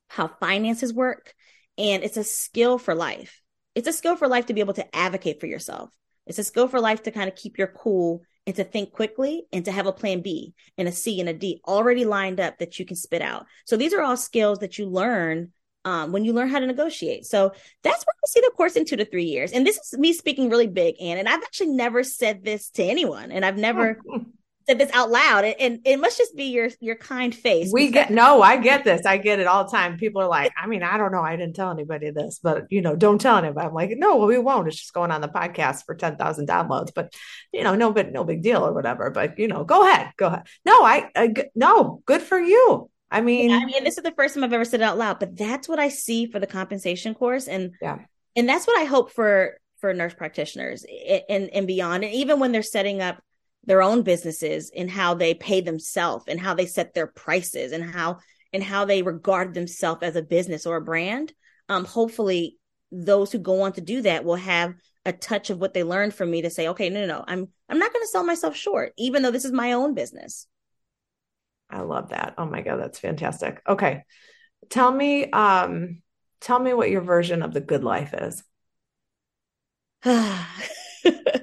[0.10, 1.34] how finances work,
[1.78, 3.42] and it's a skill for life
[3.76, 5.92] it's a skill for life to be able to advocate for yourself.
[6.26, 9.46] It's a skill for life to kind of keep your cool and to think quickly
[9.52, 12.60] and to have a plan B and a C and a D already lined up
[12.60, 13.46] that you can spit out.
[13.66, 15.52] So these are all skills that you learn
[15.84, 17.26] um, when you learn how to negotiate.
[17.26, 19.52] So that's where I see the course in two to three years.
[19.52, 21.18] And this is me speaking really big, Ann.
[21.18, 24.00] And I've actually never said this to anyone, and I've never
[24.72, 28.10] said this out loud and it must just be your your kind face we get
[28.10, 29.06] no i get this.
[29.06, 29.98] I get it all the time.
[29.98, 31.22] People are like i mean i don't know.
[31.22, 33.68] I didn't tell anybody this but you know don't tell anybody.
[33.68, 34.68] I'm like no well, we won't.
[34.68, 37.14] It's just going on the podcast for 10,000 downloads but
[37.52, 40.28] you know no but no big deal or whatever but you know go ahead go
[40.28, 40.48] ahead.
[40.66, 42.90] No i, I no good for you.
[43.14, 44.98] I mean, yeah, I mean, this is the first time I've ever said it out
[44.98, 48.00] loud, but that's what I see for the compensation course, and yeah,
[48.38, 50.86] and that's what I hope for for nurse practitioners
[51.28, 53.22] and and beyond, and even when they're setting up
[53.66, 57.84] their own businesses and how they pay themselves and how they set their prices and
[57.84, 58.18] how
[58.54, 61.34] and how they regard themselves as a business or a brand.
[61.70, 62.58] Um hopefully
[62.92, 64.74] those who go on to do that will have
[65.06, 67.48] a touch of what they learned from me to say okay no no no i'm
[67.70, 70.48] i'm not going to sell myself short even though this is my own business.
[71.70, 72.34] I love that.
[72.38, 73.62] Oh my god that's fantastic.
[73.66, 74.04] Okay.
[74.70, 76.02] Tell me um
[76.42, 78.44] tell me what your version of the good life is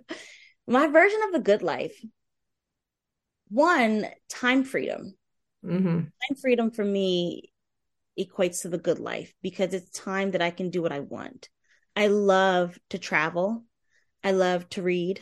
[0.68, 1.98] my version of the good life
[3.48, 5.14] one time freedom.
[5.64, 5.98] Mm-hmm.
[5.98, 7.52] time freedom for me
[8.18, 11.48] equates to the good life because it's time that i can do what i want.
[11.96, 13.64] I love to travel.
[14.22, 15.20] I love to read.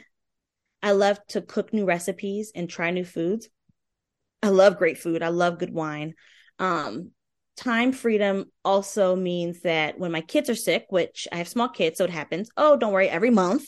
[0.82, 3.48] I love to cook new recipes and try new foods.
[4.42, 5.22] I love great food.
[5.22, 6.14] I love good wine.
[6.58, 7.12] Um,
[7.56, 11.96] time freedom also means that when my kids are sick which i have small kids
[11.96, 12.50] so it happens.
[12.56, 13.08] Oh don't worry.
[13.08, 13.66] Every month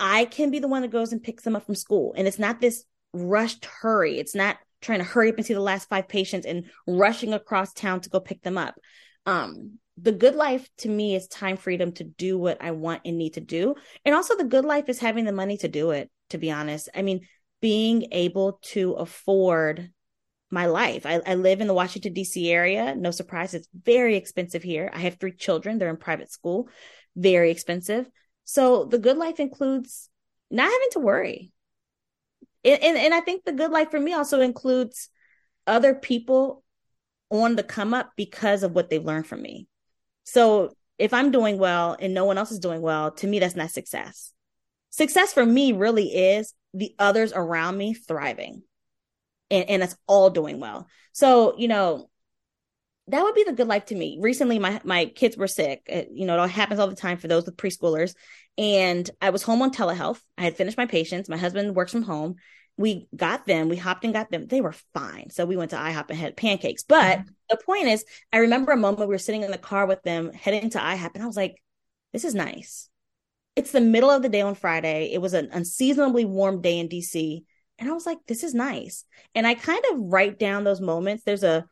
[0.00, 2.14] I can be the one that goes and picks them up from school.
[2.16, 4.18] And it's not this rushed hurry.
[4.18, 7.72] It's not trying to hurry up and see the last five patients and rushing across
[7.74, 8.74] town to go pick them up.
[9.26, 13.18] Um, the good life to me is time freedom to do what I want and
[13.18, 13.74] need to do.
[14.04, 16.88] And also the good life is having the money to do it, to be honest.
[16.94, 17.26] I mean,
[17.60, 19.90] being able to afford
[20.50, 21.04] my life.
[21.06, 22.50] I, I live in the Washington, D.C.
[22.50, 22.94] area.
[22.96, 24.90] No surprise, it's very expensive here.
[24.92, 26.68] I have three children, they're in private school,
[27.14, 28.08] very expensive.
[28.50, 30.08] So the good life includes
[30.50, 31.52] not having to worry.
[32.64, 35.08] And, and, and I think the good life for me also includes
[35.68, 36.64] other people
[37.30, 39.68] on the come up because of what they've learned from me.
[40.24, 43.54] So if I'm doing well and no one else is doing well, to me, that's
[43.54, 44.32] not success.
[44.90, 48.64] Success for me really is the others around me thriving
[49.48, 50.88] and, and it's all doing well.
[51.12, 52.09] So, you know,
[53.10, 54.18] that would be the good life to me.
[54.20, 55.82] Recently, my my kids were sick.
[55.86, 58.14] It, you know, it all happens all the time for those with preschoolers.
[58.56, 60.20] And I was home on telehealth.
[60.38, 61.28] I had finished my patients.
[61.28, 62.36] My husband works from home.
[62.76, 63.68] We got them.
[63.68, 64.46] We hopped and got them.
[64.46, 65.30] They were fine.
[65.30, 66.82] So we went to IHOP and had pancakes.
[66.82, 67.28] But mm-hmm.
[67.50, 70.32] the point is, I remember a moment we were sitting in the car with them
[70.32, 71.62] heading to IHOP, and I was like,
[72.12, 72.88] "This is nice."
[73.56, 75.10] It's the middle of the day on Friday.
[75.12, 77.42] It was an unseasonably warm day in DC,
[77.78, 81.24] and I was like, "This is nice." And I kind of write down those moments.
[81.24, 81.66] There's a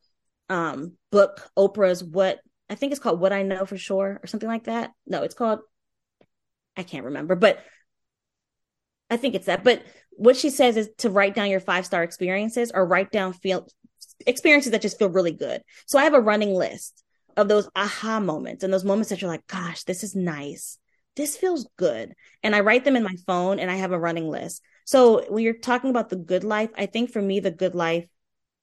[0.51, 2.41] um book Oprah's what
[2.71, 4.93] I think it's called What I Know for Sure or something like that.
[5.07, 5.61] No, it's called
[6.77, 7.59] I can't remember, but
[9.11, 9.65] I think it's that.
[9.65, 13.33] But what she says is to write down your five star experiences or write down
[13.33, 13.67] feel
[14.27, 15.63] experiences that just feel really good.
[15.87, 17.03] So I have a running list
[17.37, 20.79] of those aha moments and those moments that you're like, gosh, this is nice.
[21.17, 22.15] This feels good.
[22.43, 24.63] And I write them in my phone and I have a running list.
[24.85, 28.07] So when you're talking about the good life, I think for me, the good life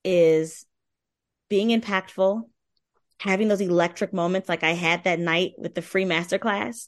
[0.04, 0.66] is
[1.50, 2.42] being impactful,
[3.20, 6.88] having those electric moments like I had that night with the free masterclass,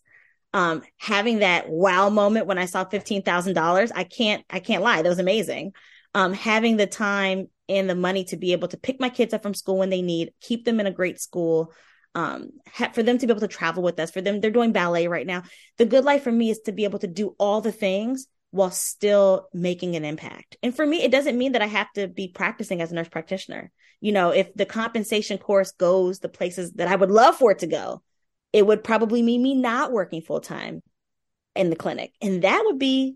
[0.54, 3.92] um, having that wow moment when I saw $15,000.
[3.94, 5.02] I can't, I can't lie.
[5.02, 5.74] That was amazing.
[6.14, 9.44] Um, having the time and the money to be able to pick my kids up
[9.44, 11.74] from school when they need, keep them in a great school,
[12.16, 14.72] um, ha- for them to be able to travel with us, for them, they're doing
[14.72, 15.44] ballet right now.
[15.78, 18.72] The good life for me is to be able to do all the things while
[18.72, 20.58] still making an impact.
[20.64, 23.10] And for me, it doesn't mean that I have to be practicing as a nurse
[23.10, 23.72] practitioner.
[24.00, 27.60] You know, if the compensation course goes the places that I would love for it
[27.60, 28.02] to go,
[28.54, 30.82] it would probably mean me not working full time
[31.56, 32.14] in the clinic.
[32.22, 33.16] And that would be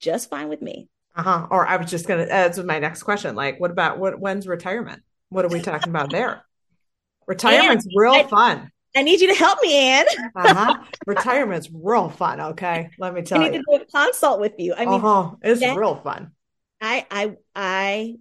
[0.00, 0.88] just fine with me.
[1.16, 1.46] Uh-huh.
[1.50, 3.34] Or I was just gonna that's my next question.
[3.34, 5.02] Like, what about what when's retirement?
[5.28, 6.44] What are we talking about there?
[7.26, 8.70] Retirement's real I, fun.
[8.96, 10.04] I need you to help me, Ann.
[10.34, 10.82] uh-huh.
[11.06, 12.40] Retirement's real fun.
[12.40, 13.46] Okay, let me tell you.
[13.46, 13.78] I need you.
[13.78, 14.74] to do a consult with you.
[14.74, 15.36] I mean, uh-huh.
[15.42, 16.32] it's that, real fun.
[16.80, 18.16] I I I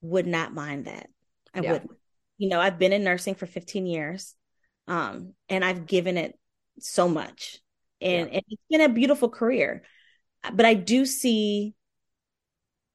[0.00, 1.08] would not mind that.
[1.54, 1.72] I yeah.
[1.72, 1.90] wouldn't.
[2.38, 4.34] You know, I've been in nursing for 15 years,
[4.88, 6.38] um, and I've given it
[6.78, 7.58] so much,
[8.00, 8.36] and, yeah.
[8.36, 9.82] and it's been a beautiful career.
[10.54, 11.74] But I do see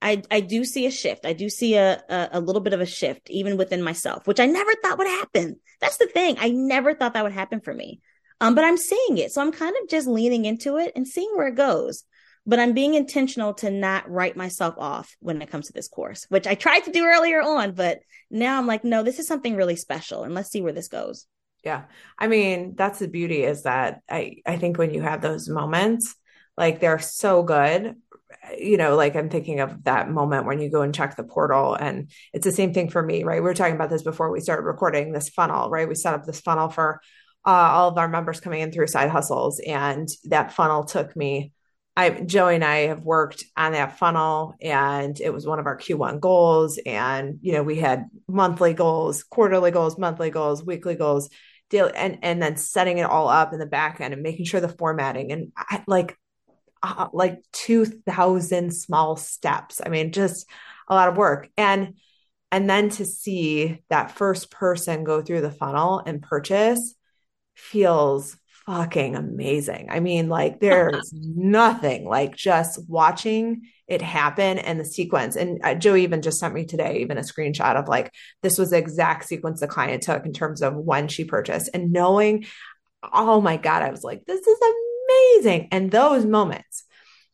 [0.05, 1.25] I, I do see a shift.
[1.25, 4.39] I do see a, a, a little bit of a shift even within myself, which
[4.39, 5.59] I never thought would happen.
[5.81, 6.35] That's the thing.
[6.39, 8.01] I never thought that would happen for me.
[8.39, 9.31] Um, but I'm seeing it.
[9.31, 12.03] So I'm kind of just leaning into it and seeing where it goes.
[12.45, 16.25] But I'm being intentional to not write myself off when it comes to this course,
[16.29, 19.55] which I tried to do earlier on, but now I'm like, no, this is something
[19.55, 21.25] really special and let's see where this goes.
[21.63, 21.85] Yeah.
[22.19, 26.15] I mean, that's the beauty is that I, I think when you have those moments,
[26.55, 27.95] like they're so good
[28.57, 31.73] you know, like I'm thinking of that moment when you go and check the portal.
[31.73, 33.41] And it's the same thing for me, right?
[33.41, 35.87] We were talking about this before we started recording this funnel, right?
[35.87, 37.01] We set up this funnel for
[37.45, 39.59] uh, all of our members coming in through side hustles.
[39.59, 41.51] And that funnel took me.
[41.97, 45.77] I, Joey and I have worked on that funnel and it was one of our
[45.77, 46.77] Q1 goals.
[46.85, 51.29] And, you know, we had monthly goals, quarterly goals, monthly goals, weekly goals,
[51.69, 54.59] daily, and, and then setting it all up in the back end and making sure
[54.59, 56.17] the formatting and I, like
[56.83, 60.45] uh, like 2000 small steps i mean just
[60.87, 61.95] a lot of work and
[62.51, 66.93] and then to see that first person go through the funnel and purchase
[67.55, 74.85] feels fucking amazing i mean like there's nothing like just watching it happen and the
[74.85, 78.57] sequence and uh, joe even just sent me today even a screenshot of like this
[78.57, 82.45] was the exact sequence the client took in terms of when she purchased and knowing
[83.13, 84.59] oh my god i was like this is
[85.35, 85.67] amazing.
[85.71, 86.85] And those moments,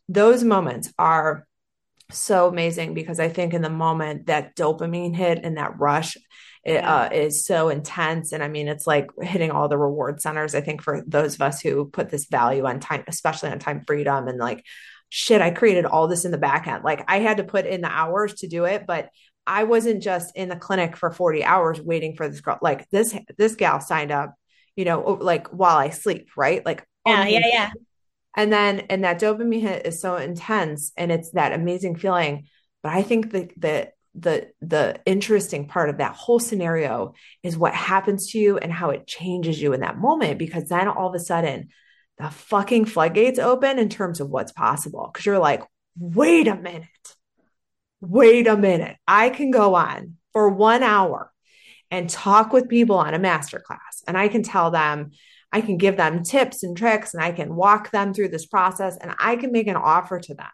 [0.07, 1.47] those moments are
[2.11, 6.17] so amazing because I think in the moment that dopamine hit and that rush
[6.63, 7.03] it, yeah.
[7.03, 8.31] uh, is so intense.
[8.31, 10.53] And I mean, it's like hitting all the reward centers.
[10.53, 13.83] I think for those of us who put this value on time, especially on time
[13.85, 14.63] freedom and like,
[15.09, 16.83] shit, I created all this in the back end.
[16.83, 19.09] Like I had to put in the hours to do it, but
[19.47, 22.59] I wasn't just in the clinic for 40 hours waiting for this girl.
[22.61, 24.35] Like this, this gal signed up,
[24.75, 26.63] you know, like while I sleep, right?
[26.63, 27.71] Like yeah, yeah, yeah.
[28.37, 32.45] And then, and that dopamine hit is so intense and it's that amazing feeling.
[32.83, 37.73] But I think the, the, the the interesting part of that whole scenario is what
[37.73, 41.15] happens to you and how it changes you in that moment because then all of
[41.15, 41.69] a sudden
[42.17, 45.09] the fucking floodgates open in terms of what's possible.
[45.11, 45.63] Because you're like
[45.97, 46.87] wait a minute.
[47.99, 48.97] Wait a minute.
[49.07, 51.31] I can go on for 1 hour
[51.89, 55.11] and talk with people on a masterclass and i can tell them
[55.51, 58.97] I can give them tips and tricks and I can walk them through this process
[58.97, 60.47] and I can make an offer to them.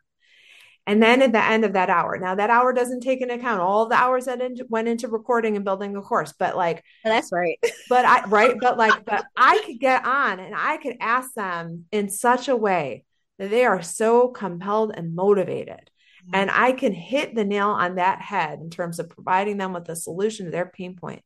[0.87, 3.59] And then at the end of that hour, now that hour doesn't take into account
[3.59, 7.29] all the hours that in, went into recording and building the course, but like, that's
[7.33, 7.59] right.
[7.89, 8.55] but I, right.
[8.59, 12.55] But like, but I could get on and I could ask them in such a
[12.55, 13.03] way
[13.37, 15.91] that they are so compelled and motivated.
[16.23, 16.35] Mm-hmm.
[16.35, 19.89] And I can hit the nail on that head in terms of providing them with
[19.89, 21.21] a solution to their pain point.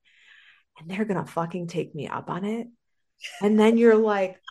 [0.80, 2.68] And they're going to fucking take me up on it.
[3.44, 4.42] And then you're like,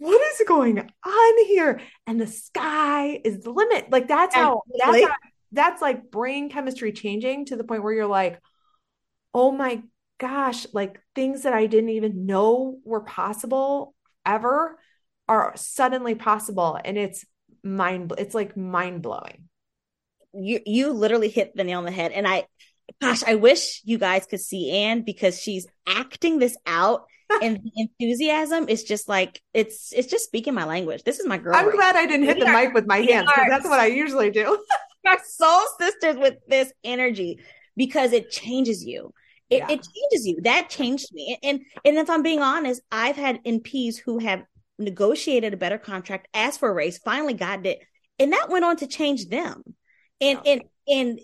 [0.00, 1.80] what is going on here?
[2.06, 3.90] And the sky is the limit.
[3.90, 5.14] Like that's how that's how,
[5.52, 8.40] that's like brain chemistry changing to the point where you're like,
[9.34, 9.82] oh my
[10.18, 13.94] gosh, like things that I didn't even know were possible
[14.24, 14.78] ever
[15.28, 16.80] are suddenly possible.
[16.82, 17.26] And it's
[17.62, 19.48] mind it's like mind blowing.
[20.32, 22.12] You you literally hit the nail on the head.
[22.12, 22.46] And I
[23.02, 27.04] gosh, I wish you guys could see Ann because she's acting this out
[27.42, 31.02] and the enthusiasm is just like it's it's just speaking my language.
[31.04, 31.54] This is my girl.
[31.54, 33.80] I'm right glad I didn't hit the are, mic with my hands because that's what
[33.80, 34.58] I usually do.
[35.06, 37.40] our soul sisters with this energy
[37.76, 39.12] because it changes you.
[39.48, 39.70] It, yeah.
[39.70, 40.38] it changes you.
[40.42, 41.38] That changed me.
[41.42, 44.44] And, and if I'm being honest, I've had NPs who have
[44.78, 47.80] negotiated a better contract, asked for a raise, finally got it,
[48.18, 49.62] and that went on to change them.
[50.20, 50.52] And yeah.
[50.52, 51.20] and and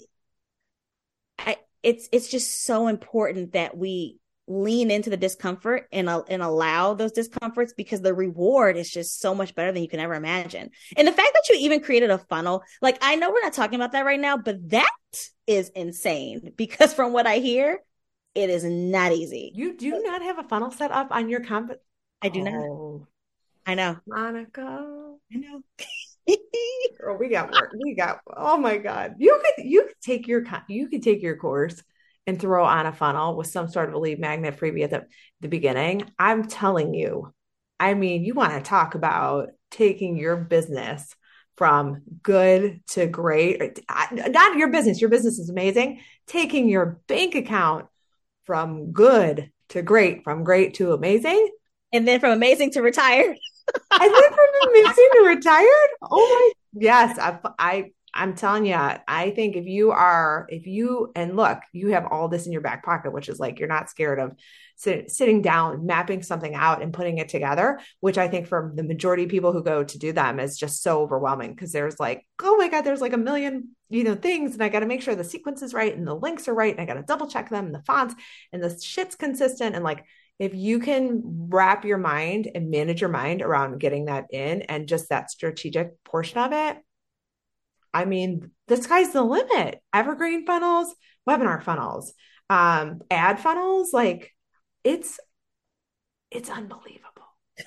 [1.38, 4.16] I, it's it's just so important that we
[4.48, 9.20] lean into the discomfort and uh, and allow those discomforts because the reward is just
[9.20, 10.70] so much better than you can ever imagine.
[10.96, 13.76] And the fact that you even created a funnel, like I know we're not talking
[13.76, 14.90] about that right now, but that
[15.46, 17.80] is insane because from what I hear,
[18.34, 19.52] it is not easy.
[19.54, 21.72] You do not have a funnel set up on your comp.
[22.22, 22.44] I do oh.
[22.44, 23.08] not.
[23.68, 25.16] I know, Monica.
[25.32, 25.60] I know.
[27.00, 27.74] Girl, we got work.
[27.82, 28.20] We got.
[28.36, 31.82] Oh my god, you could you could take your you could take your course
[32.26, 35.06] and throw on a funnel with some sort of a lead magnet freebie at the,
[35.40, 37.32] the beginning, I'm telling you,
[37.78, 41.14] I mean, you want to talk about taking your business
[41.56, 43.80] from good to great,
[44.12, 47.86] not your business, your business is amazing, taking your bank account
[48.44, 51.50] from good to great, from great to amazing.
[51.92, 53.36] And then from amazing to retired.
[53.90, 55.88] and then from amazing to retired.
[56.02, 61.12] Oh my, yes, I, I I'm telling you, I think if you are, if you,
[61.14, 63.90] and look, you have all this in your back pocket, which is like you're not
[63.90, 64.32] scared of
[64.76, 68.82] sit, sitting down, mapping something out and putting it together, which I think for the
[68.82, 72.26] majority of people who go to do them is just so overwhelming because there's like,
[72.42, 74.54] oh my God, there's like a million, you know, things.
[74.54, 76.72] And I got to make sure the sequence is right and the links are right.
[76.72, 78.14] And I got to double check them and the fonts
[78.52, 79.74] and the shit's consistent.
[79.74, 80.04] And like,
[80.38, 84.86] if you can wrap your mind and manage your mind around getting that in and
[84.86, 86.78] just that strategic portion of it,
[87.96, 89.80] I mean, the sky's the limit.
[89.94, 90.94] Evergreen funnels,
[91.26, 92.12] webinar funnels,
[92.50, 94.34] um, ad funnels, like
[94.84, 95.18] it's
[96.30, 97.24] it's unbelievable.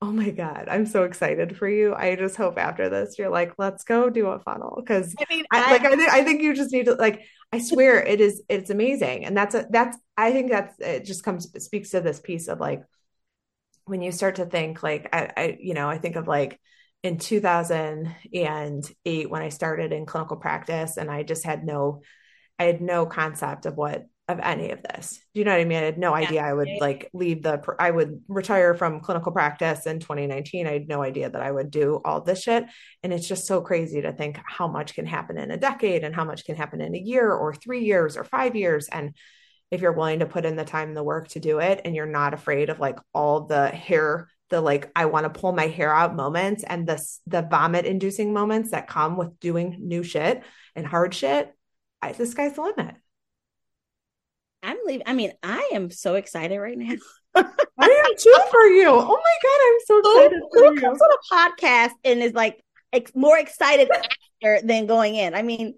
[0.00, 0.68] oh my God.
[0.70, 1.94] I'm so excited for you.
[1.94, 4.82] I just hope after this you're like, let's go do a funnel.
[4.86, 7.20] Cause I mean, I, I, like I think I think you just need to like
[7.52, 9.26] I swear it is it's amazing.
[9.26, 12.60] And that's a that's I think that's it just comes speaks to this piece of
[12.60, 12.82] like
[13.84, 16.58] when you start to think like I, I you know, I think of like
[17.06, 22.02] in 2008 when I started in clinical practice and I just had no
[22.58, 25.20] I had no concept of what of any of this.
[25.34, 25.78] Do you know what I mean?
[25.78, 29.86] I had no idea I would like leave the I would retire from clinical practice
[29.86, 30.66] in 2019.
[30.66, 32.64] I had no idea that I would do all this shit
[33.04, 36.14] and it's just so crazy to think how much can happen in a decade and
[36.14, 39.14] how much can happen in a year or 3 years or 5 years and
[39.70, 41.94] if you're willing to put in the time and the work to do it and
[41.94, 45.66] you're not afraid of like all the hair the like I want to pull my
[45.66, 50.42] hair out moments and the the vomit inducing moments that come with doing new shit
[50.74, 51.52] and hard shit,
[52.02, 52.94] I, the sky's the limit.
[54.62, 55.06] I'm leaving.
[55.06, 56.94] I mean, I am so excited right now.
[57.34, 58.88] I am too for you.
[58.88, 62.62] Oh my god, I'm so excited who, who comes on a podcast and is like
[62.92, 63.88] ex- more excited
[64.42, 65.34] after than going in?
[65.34, 65.74] I mean,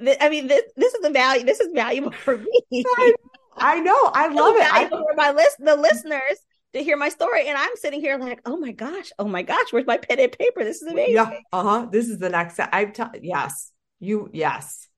[0.00, 1.44] th- I mean this this is the value.
[1.44, 2.84] This is valuable for me.
[2.96, 3.14] I,
[3.56, 4.10] I know.
[4.12, 4.72] I love it.
[4.72, 6.38] I, for my list, the listeners
[6.74, 7.48] to hear my story.
[7.48, 10.30] And I'm sitting here like, oh my gosh, oh my gosh, where's my pen and
[10.30, 10.62] paper?
[10.62, 11.14] This is amazing.
[11.14, 11.38] Yeah.
[11.52, 11.86] Uh-huh.
[11.90, 12.68] This is the next step.
[12.72, 13.72] I'm telling yes.
[14.00, 14.88] You yes.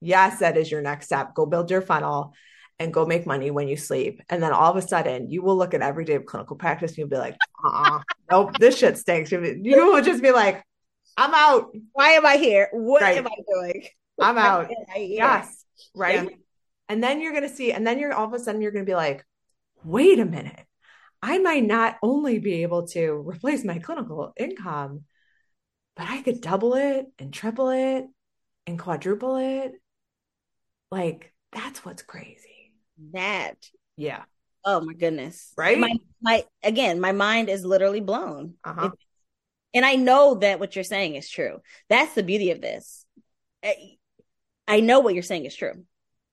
[0.00, 1.34] Yes, that is your next step.
[1.34, 2.34] Go build your funnel
[2.78, 4.20] and go make money when you sleep.
[4.28, 6.90] And then all of a sudden you will look at every day of clinical practice
[6.92, 8.00] and you'll be like, uh-uh,
[8.30, 9.30] nope, this shit stinks.
[9.30, 10.62] You will just be like,
[11.16, 11.70] I'm out.
[11.92, 12.68] Why am I here?
[12.72, 13.18] What right.
[13.18, 13.86] am I doing?
[14.20, 14.70] I'm out.
[14.96, 15.64] Yes.
[15.94, 16.24] Right.
[16.24, 16.36] Yeah.
[16.88, 18.84] And then you're going to see, and then you're all of a sudden you're going
[18.84, 19.24] to be like,
[19.84, 20.64] wait a minute.
[21.22, 25.04] I might not only be able to replace my clinical income,
[25.96, 28.06] but I could double it and triple it
[28.66, 29.72] and quadruple it.
[30.90, 32.72] Like that's what's crazy.
[33.12, 33.54] That
[33.96, 34.22] yeah.
[34.64, 35.52] Oh my goodness.
[35.56, 35.78] Right.
[35.78, 38.54] My my again, my mind is literally blown.
[38.64, 38.90] Uh-huh.
[39.74, 41.60] And I know that what you're saying is true.
[41.88, 43.06] That's the beauty of this.
[44.66, 45.84] I know what you're saying is true.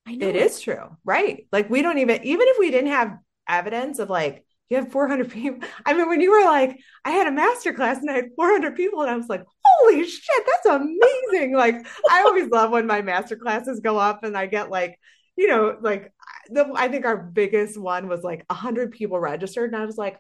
[0.06, 0.98] I know it, it is true.
[1.06, 1.48] Right.
[1.52, 3.18] Like we don't even even if we didn't have
[3.48, 5.68] evidence of like you have 400 people.
[5.86, 8.76] I mean, when you were like, I had a master class and I had 400
[8.76, 11.56] people, and I was like, holy shit, that's amazing.
[11.56, 11.76] like,
[12.10, 15.00] I always love when my master classes go up and I get like,
[15.36, 16.12] you know, like
[16.50, 19.72] the, I think our biggest one was like 100 people registered.
[19.72, 20.20] And I was like,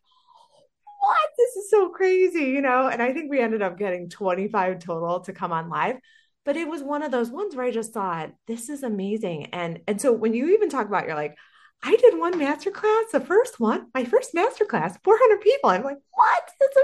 [1.02, 1.30] what?
[1.38, 2.88] This is so crazy, you know?
[2.88, 5.97] And I think we ended up getting 25 total to come on live.
[6.45, 9.47] But it was one of those ones where I just thought, this is amazing.
[9.47, 11.36] And and so when you even talk about you're like,
[11.84, 15.69] I did one master class, the first one, my first master class, 400 people.
[15.69, 16.51] I'm like, what?
[16.59, 16.77] It's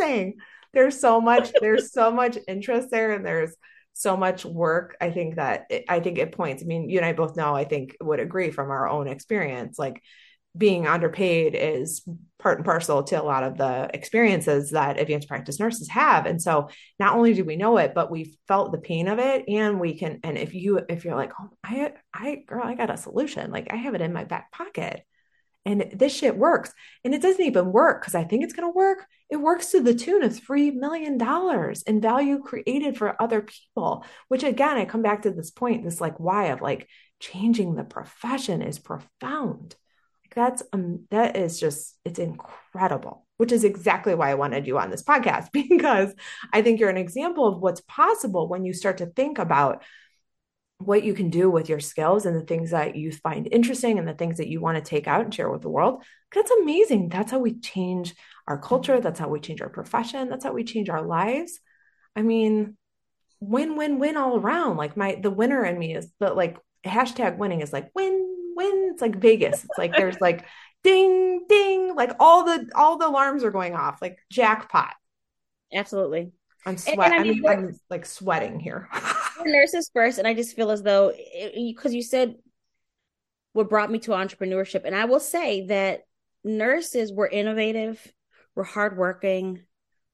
[0.00, 0.36] amazing.
[0.72, 3.54] There's so much, there's so much interest there, and there's
[3.92, 4.96] so much work.
[5.00, 6.62] I think that it, I think it points.
[6.62, 9.78] I mean, you and I both know, I think would agree from our own experience.
[9.78, 10.02] Like
[10.58, 12.02] being underpaid is
[12.38, 16.26] part and parcel to a lot of the experiences that advanced practice nurses have.
[16.26, 19.44] And so not only do we know it but we felt the pain of it.
[19.48, 22.90] And we can and if you if you're like oh i i girl i got
[22.90, 23.50] a solution.
[23.50, 25.02] Like i have it in my back pocket.
[25.64, 26.72] And this shit works.
[27.04, 29.06] And it doesn't even work because i think it's going to work.
[29.30, 31.20] It works to the tune of $3 million
[31.86, 36.00] in value created for other people which again i come back to this point this
[36.00, 36.88] like why of like
[37.20, 39.76] changing the profession is profound
[40.38, 44.90] that's um, that is just it's incredible which is exactly why i wanted you on
[44.90, 46.14] this podcast because
[46.52, 49.82] i think you're an example of what's possible when you start to think about
[50.78, 54.06] what you can do with your skills and the things that you find interesting and
[54.06, 56.04] the things that you want to take out and share with the world.
[56.32, 57.08] That's amazing.
[57.08, 58.14] That's how we change
[58.46, 59.00] our culture.
[59.00, 60.28] That's how we change our profession.
[60.28, 61.58] That's how we change our lives.
[62.14, 62.76] I mean
[63.40, 64.76] win win win all around.
[64.76, 68.90] Like my the winner in me is but like hashtag winning is like win win.
[68.92, 69.64] It's like Vegas.
[69.64, 70.44] It's like there's like
[70.84, 74.94] ding, ding, like all the all the alarms are going off, like jackpot.
[75.72, 76.32] Absolutely.
[76.66, 77.18] I'm sweating.
[77.18, 78.88] I mean, I am like sweating here.
[79.44, 82.34] nurses first, and I just feel as though eh, eh, because you said
[83.52, 86.02] what brought me to entrepreneurship, and I will say that
[86.44, 88.12] nurses were innovative,
[88.54, 89.62] were hardworking,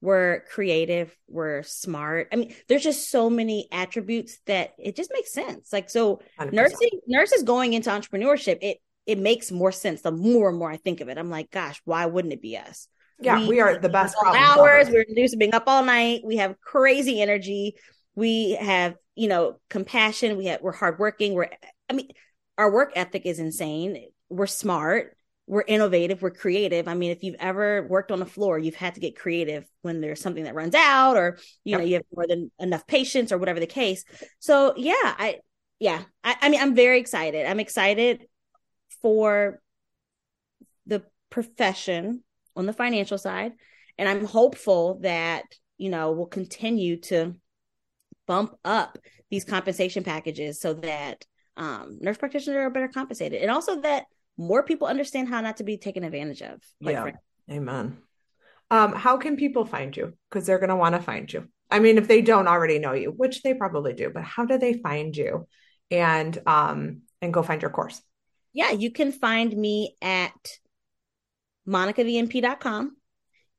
[0.01, 2.29] were creative, were smart.
[2.33, 5.73] I mean, there's just so many attributes that it just makes sense.
[5.73, 6.53] Like so 100%.
[6.53, 10.77] nursing nurses going into entrepreneurship, it it makes more sense the more and more I
[10.77, 11.19] think of it.
[11.19, 12.89] I'm like, gosh, why wouldn't it be us?
[13.21, 14.89] Yeah, we, we are the best hours.
[14.89, 16.23] We're used to being up all night.
[16.25, 17.77] We have crazy energy.
[18.15, 20.37] We have, you know, compassion.
[20.37, 21.35] We have we're hardworking.
[21.35, 21.51] We're
[21.89, 22.09] I mean,
[22.59, 24.07] our work ethic is insane.
[24.29, 25.17] We're smart
[25.47, 26.89] we're innovative, we're creative.
[26.89, 30.01] I mean, if you've ever worked on a floor, you've had to get creative when
[30.01, 31.81] there's something that runs out or you yep.
[31.81, 34.05] know, you have more than enough patients or whatever the case.
[34.39, 35.41] So yeah, I
[35.79, 37.47] yeah, I, I mean I'm very excited.
[37.47, 38.27] I'm excited
[39.03, 39.61] for
[40.87, 42.23] the profession
[42.57, 43.53] on the financial side.
[43.99, 45.45] And I'm hopeful that,
[45.79, 47.35] you know, we'll continue to
[48.27, 48.99] bump up
[49.31, 51.25] these compensation packages so that
[51.57, 53.43] um, nurse practitioners are better compensated.
[53.43, 54.07] And also that
[54.37, 56.61] more people understand how not to be taken advantage of.
[56.81, 57.03] Yeah.
[57.03, 57.19] Friends.
[57.51, 57.99] Amen.
[58.71, 60.15] Um, how can people find you?
[60.31, 61.49] Because they're going to want to find you.
[61.71, 64.59] I mean, if they don't already know you, which they probably do, but how do
[64.59, 65.47] they find you
[65.91, 68.01] and um and go find your course?
[68.53, 70.33] Yeah, you can find me at
[71.67, 72.97] monicathenp.com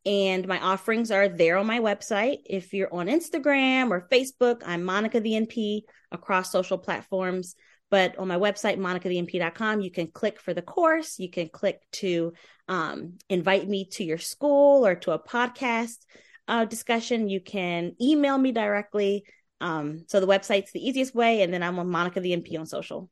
[0.06, 2.40] and my offerings are there on my website.
[2.46, 7.56] If you're on Instagram or Facebook, I'm Monica the NP across social platforms.
[7.96, 11.18] But on my website, monicathenp.com, you can click for the course.
[11.18, 12.34] You can click to
[12.68, 16.00] um, invite me to your school or to a podcast
[16.46, 17.30] uh, discussion.
[17.30, 19.24] You can email me directly.
[19.62, 21.42] Um, so the website's the easiest way.
[21.42, 23.10] And then I'm on Monica the NP on social.